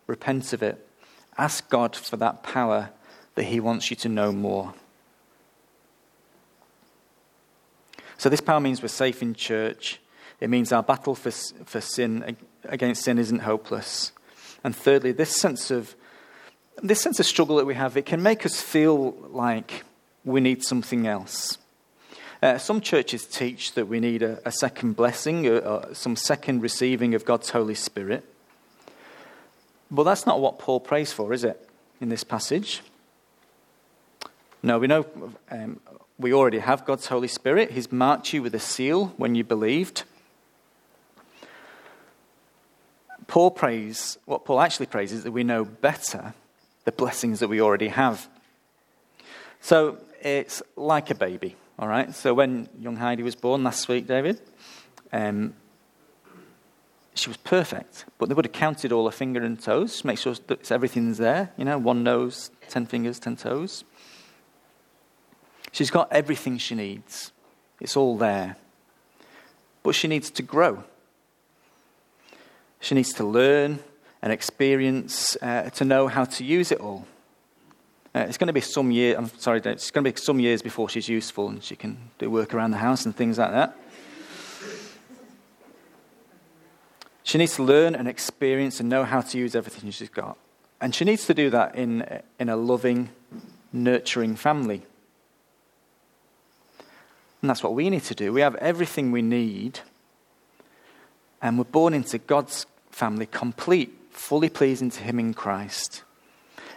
repent 0.06 0.52
of 0.52 0.62
it, 0.62 0.86
ask 1.38 1.68
God 1.68 1.94
for 1.94 2.16
that 2.16 2.42
power 2.42 2.90
that 3.34 3.44
He 3.44 3.60
wants 3.60 3.90
you 3.90 3.96
to 3.96 4.08
know 4.08 4.32
more. 4.32 4.74
So, 8.18 8.28
this 8.28 8.40
power 8.40 8.60
means 8.60 8.82
we're 8.82 8.88
safe 8.88 9.22
in 9.22 9.34
church. 9.34 10.00
It 10.40 10.50
means 10.50 10.72
our 10.72 10.82
battle 10.82 11.14
for, 11.14 11.30
for 11.30 11.80
sin 11.80 12.36
against 12.64 13.04
sin 13.04 13.18
isn't 13.18 13.40
hopeless. 13.40 14.12
And 14.64 14.74
thirdly, 14.74 15.12
this 15.12 15.36
sense 15.36 15.70
of 15.70 15.94
this 16.82 17.00
sense 17.00 17.20
of 17.20 17.26
struggle 17.26 17.56
that 17.56 17.64
we 17.64 17.74
have, 17.74 17.96
it 17.96 18.04
can 18.04 18.22
make 18.22 18.44
us 18.44 18.60
feel 18.60 19.12
like 19.30 19.84
we 20.24 20.40
need 20.40 20.62
something 20.62 21.06
else. 21.06 21.58
Uh, 22.42 22.58
some 22.58 22.82
churches 22.82 23.24
teach 23.24 23.72
that 23.72 23.88
we 23.88 23.98
need 23.98 24.22
a, 24.22 24.46
a 24.46 24.52
second 24.52 24.94
blessing, 24.94 25.60
some 25.94 26.16
second 26.16 26.60
receiving 26.60 27.14
of 27.14 27.24
God's 27.24 27.50
Holy 27.50 27.74
Spirit. 27.74 28.24
But 29.90 30.02
that's 30.04 30.26
not 30.26 30.40
what 30.40 30.58
Paul 30.58 30.80
prays 30.80 31.12
for, 31.12 31.32
is 31.32 31.44
it, 31.44 31.68
in 32.00 32.08
this 32.08 32.24
passage? 32.24 32.82
No, 34.62 34.78
we 34.78 34.86
know 34.86 35.06
um, 35.50 35.80
we 36.18 36.32
already 36.32 36.58
have 36.58 36.84
God's 36.84 37.06
Holy 37.06 37.28
Spirit. 37.28 37.70
He's 37.70 37.92
marked 37.92 38.32
you 38.32 38.42
with 38.42 38.54
a 38.54 38.58
seal 38.60 39.14
when 39.16 39.34
you 39.34 39.44
believed. 39.44 40.04
Paul 43.26 43.50
prays, 43.50 44.18
what 44.24 44.44
Paul 44.44 44.60
actually 44.60 44.86
prays 44.86 45.12
is 45.12 45.24
that 45.24 45.32
we 45.32 45.44
know 45.44 45.64
better 45.64 46.34
the 46.84 46.92
blessings 46.92 47.40
that 47.40 47.48
we 47.48 47.60
already 47.60 47.88
have. 47.88 48.28
So 49.60 49.98
it's 50.22 50.62
like 50.76 51.10
a 51.10 51.14
baby, 51.14 51.56
all 51.78 51.88
right? 51.88 52.14
So 52.14 52.34
when 52.34 52.68
young 52.78 52.96
Heidi 52.96 53.22
was 53.22 53.34
born 53.34 53.64
last 53.64 53.88
week, 53.88 54.06
David, 54.06 54.40
um, 55.12 55.54
she 57.18 57.28
was 57.30 57.36
perfect, 57.38 58.04
but 58.18 58.28
they 58.28 58.34
would 58.34 58.44
have 58.44 58.52
counted 58.52 58.92
all 58.92 59.06
her 59.06 59.12
fingers 59.12 59.44
and 59.44 59.60
toes, 59.60 60.04
make 60.04 60.18
sure 60.18 60.34
that 60.46 60.70
everything's 60.70 61.18
there, 61.18 61.52
you 61.56 61.64
know, 61.64 61.78
one 61.78 62.02
nose, 62.02 62.50
ten 62.68 62.86
fingers, 62.86 63.18
ten 63.18 63.36
toes. 63.36 63.84
She's 65.72 65.90
got 65.90 66.12
everything 66.12 66.58
she 66.58 66.74
needs. 66.74 67.32
It's 67.80 67.96
all 67.96 68.16
there. 68.16 68.56
But 69.82 69.94
she 69.94 70.08
needs 70.08 70.30
to 70.30 70.42
grow. 70.42 70.84
She 72.80 72.94
needs 72.94 73.12
to 73.14 73.24
learn 73.24 73.80
and 74.22 74.32
experience 74.32 75.36
uh, 75.42 75.70
to 75.70 75.84
know 75.84 76.08
how 76.08 76.24
to 76.24 76.44
use 76.44 76.72
it 76.72 76.80
all. 76.80 77.06
Uh, 78.14 78.20
it's 78.20 78.38
going 78.38 78.46
to 78.46 78.52
be 78.52 78.62
some 78.62 78.90
year. 78.90 79.16
I'm 79.18 79.28
sorry, 79.38 79.60
it's 79.62 79.90
going 79.90 80.04
to 80.04 80.10
be 80.10 80.18
some 80.18 80.40
years 80.40 80.62
before 80.62 80.88
she's 80.88 81.08
useful 81.08 81.48
and 81.48 81.62
she 81.62 81.76
can 81.76 82.10
do 82.18 82.30
work 82.30 82.54
around 82.54 82.70
the 82.70 82.78
house 82.78 83.04
and 83.04 83.14
things 83.14 83.38
like 83.38 83.50
that. 83.50 83.76
She 87.26 87.38
needs 87.38 87.56
to 87.56 87.64
learn 87.64 87.96
and 87.96 88.06
experience 88.06 88.78
and 88.78 88.88
know 88.88 89.02
how 89.02 89.20
to 89.20 89.36
use 89.36 89.56
everything 89.56 89.90
she's 89.90 90.08
got. 90.08 90.38
And 90.80 90.94
she 90.94 91.04
needs 91.04 91.26
to 91.26 91.34
do 91.34 91.50
that 91.50 91.74
in, 91.74 92.22
in 92.38 92.48
a 92.48 92.54
loving, 92.54 93.08
nurturing 93.72 94.36
family. 94.36 94.82
And 97.42 97.50
that's 97.50 97.64
what 97.64 97.74
we 97.74 97.90
need 97.90 98.04
to 98.04 98.14
do. 98.14 98.32
We 98.32 98.42
have 98.42 98.54
everything 98.54 99.10
we 99.10 99.22
need, 99.22 99.80
and 101.42 101.58
we're 101.58 101.64
born 101.64 101.94
into 101.94 102.18
God's 102.18 102.64
family 102.92 103.26
complete, 103.26 103.92
fully 104.10 104.48
pleasing 104.48 104.90
to 104.90 105.02
Him 105.02 105.18
in 105.18 105.34
Christ. 105.34 106.04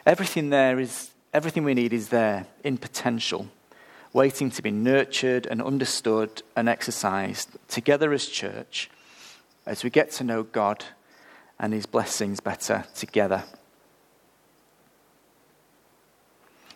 Everything 0.04 0.50
there 0.50 0.80
is, 0.80 1.12
everything 1.32 1.64
we 1.64 1.76
need 1.76 1.94
is 1.94 2.10
there 2.10 2.48
in 2.64 2.80
potential, 2.80 3.50
waiting 4.14 4.50
to 4.50 4.64
be 4.64 4.72
nurtured 4.72 5.46
and 5.46 5.62
understood 5.62 6.42
and 6.56 6.68
exercised 6.68 7.50
together 7.68 8.12
as 8.14 8.26
church 8.26 8.90
as 9.70 9.84
we 9.84 9.90
get 9.92 10.10
to 10.10 10.24
know 10.24 10.42
God 10.42 10.84
and 11.60 11.74
His 11.74 11.86
blessings 11.86 12.40
better 12.40 12.86
together. 12.96 13.44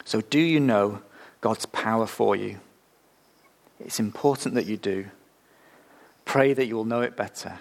So, 0.06 0.22
do 0.22 0.40
you 0.40 0.60
know 0.60 1.02
God's 1.42 1.66
power 1.66 2.06
for 2.06 2.36
you? 2.36 2.60
It's 3.80 4.00
important 4.00 4.54
that 4.56 4.68
you 4.68 4.78
do. 4.78 5.08
Pray 6.24 6.54
that 6.54 6.68
you 6.68 6.76
will 6.76 6.86
know 6.86 7.02
it 7.02 7.18
better, 7.18 7.58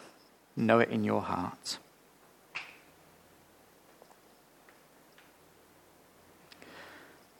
know 0.54 0.80
it 0.80 0.90
in 0.90 1.02
your 1.02 1.22
heart. 1.22 1.78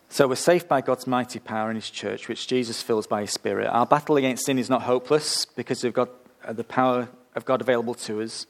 So 0.08 0.28
we're 0.28 0.34
safe 0.34 0.68
by 0.68 0.82
God's 0.82 1.06
mighty 1.06 1.38
power 1.38 1.70
in 1.70 1.76
His 1.76 1.88
church, 1.90 2.28
which 2.28 2.46
Jesus 2.46 2.82
fills 2.82 3.06
by 3.06 3.22
His 3.22 3.32
Spirit. 3.32 3.66
Our 3.68 3.86
battle 3.86 4.16
against 4.16 4.46
sin 4.46 4.58
is 4.58 4.70
not 4.70 4.82
hopeless 4.82 5.44
because 5.44 5.84
we've 5.84 5.92
got 5.92 6.10
uh, 6.44 6.52
the 6.54 6.64
power 6.64 7.08
of 7.34 7.44
God 7.44 7.60
available 7.60 7.94
to 7.94 8.20
us, 8.20 8.46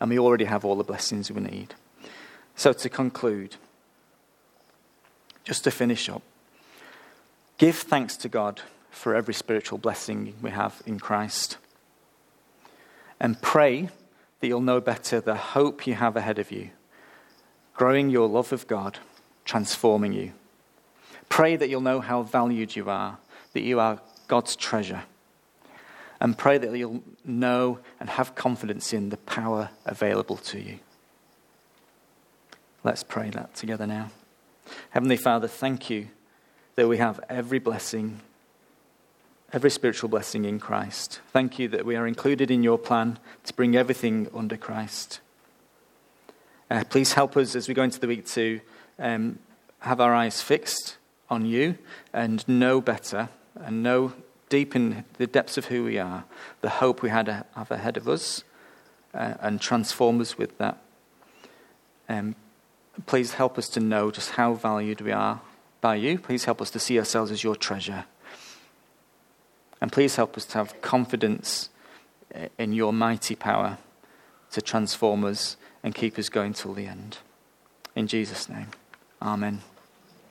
and 0.00 0.10
we 0.10 0.18
already 0.18 0.44
have 0.44 0.64
all 0.64 0.76
the 0.76 0.84
blessings 0.84 1.30
we 1.30 1.40
need. 1.40 1.74
So 2.56 2.72
to 2.72 2.88
conclude, 2.88 3.56
just 5.44 5.64
to 5.64 5.70
finish 5.70 6.08
up, 6.08 6.22
give 7.58 7.76
thanks 7.76 8.16
to 8.18 8.28
God 8.28 8.62
for 8.90 9.14
every 9.14 9.34
spiritual 9.34 9.78
blessing 9.78 10.34
we 10.40 10.50
have 10.50 10.82
in 10.86 10.98
Christ. 10.98 11.58
And 13.20 13.40
pray 13.40 13.88
that 14.40 14.46
you'll 14.46 14.60
know 14.60 14.80
better 14.80 15.20
the 15.20 15.36
hope 15.36 15.86
you 15.86 15.94
have 15.94 16.16
ahead 16.16 16.38
of 16.38 16.50
you, 16.50 16.70
growing 17.74 18.10
your 18.10 18.28
love 18.28 18.52
of 18.52 18.66
God, 18.66 18.98
transforming 19.44 20.12
you. 20.12 20.32
Pray 21.28 21.56
that 21.56 21.68
you'll 21.68 21.80
know 21.80 22.00
how 22.00 22.22
valued 22.22 22.76
you 22.76 22.88
are, 22.88 23.18
that 23.52 23.62
you 23.62 23.80
are 23.80 24.00
God's 24.28 24.56
treasure. 24.56 25.04
And 26.20 26.38
pray 26.38 26.58
that 26.58 26.76
you'll 26.76 27.02
know 27.24 27.80
and 28.00 28.08
have 28.08 28.34
confidence 28.34 28.92
in 28.92 29.10
the 29.10 29.16
power 29.16 29.70
available 29.84 30.36
to 30.36 30.60
you. 30.60 30.78
Let's 32.82 33.02
pray 33.02 33.30
that 33.30 33.54
together 33.54 33.86
now. 33.86 34.10
Heavenly 34.90 35.16
Father, 35.16 35.48
thank 35.48 35.90
you 35.90 36.08
that 36.76 36.88
we 36.88 36.98
have 36.98 37.20
every 37.28 37.58
blessing 37.58 38.20
every 39.54 39.70
spiritual 39.70 40.08
blessing 40.08 40.44
in 40.44 40.58
Christ. 40.58 41.20
Thank 41.32 41.60
you 41.60 41.68
that 41.68 41.86
we 41.86 41.94
are 41.94 42.08
included 42.08 42.50
in 42.50 42.64
your 42.64 42.76
plan 42.76 43.20
to 43.44 43.54
bring 43.54 43.76
everything 43.76 44.26
under 44.34 44.56
Christ. 44.56 45.20
Uh, 46.68 46.82
please 46.90 47.12
help 47.12 47.36
us 47.36 47.54
as 47.54 47.68
we 47.68 47.74
go 47.74 47.84
into 47.84 48.00
the 48.00 48.08
week 48.08 48.26
to 48.26 48.60
um, 48.98 49.38
have 49.78 50.00
our 50.00 50.12
eyes 50.12 50.42
fixed 50.42 50.96
on 51.30 51.46
you 51.46 51.78
and 52.12 52.46
know 52.48 52.80
better 52.80 53.28
and 53.54 53.80
know 53.84 54.12
deep 54.48 54.76
in 54.76 55.04
the 55.18 55.26
depths 55.26 55.56
of 55.58 55.66
who 55.66 55.84
we 55.84 55.98
are, 55.98 56.24
the 56.60 56.70
hope 56.70 57.02
we 57.02 57.10
had 57.10 57.28
have 57.28 57.70
ahead 57.70 57.96
of 57.96 58.08
us, 58.08 58.44
uh, 59.12 59.34
and 59.40 59.60
transform 59.60 60.20
us 60.20 60.36
with 60.36 60.56
that. 60.58 60.78
Um, 62.08 62.34
please 63.06 63.34
help 63.34 63.58
us 63.58 63.68
to 63.70 63.80
know 63.80 64.10
just 64.10 64.30
how 64.30 64.54
valued 64.54 65.00
we 65.00 65.12
are 65.12 65.40
by 65.80 65.96
you. 65.96 66.18
Please 66.18 66.44
help 66.44 66.60
us 66.60 66.70
to 66.70 66.78
see 66.78 66.98
ourselves 66.98 67.30
as 67.30 67.42
your 67.42 67.56
treasure. 67.56 68.04
And 69.80 69.92
please 69.92 70.16
help 70.16 70.36
us 70.36 70.44
to 70.46 70.58
have 70.58 70.80
confidence 70.80 71.68
in 72.58 72.72
your 72.72 72.92
mighty 72.92 73.34
power 73.34 73.78
to 74.50 74.62
transform 74.62 75.24
us 75.24 75.56
and 75.82 75.94
keep 75.94 76.18
us 76.18 76.28
going 76.28 76.52
till 76.52 76.74
the 76.74 76.86
end. 76.86 77.18
In 77.94 78.06
Jesus' 78.06 78.48
name, 78.48 78.68
amen. 79.20 79.60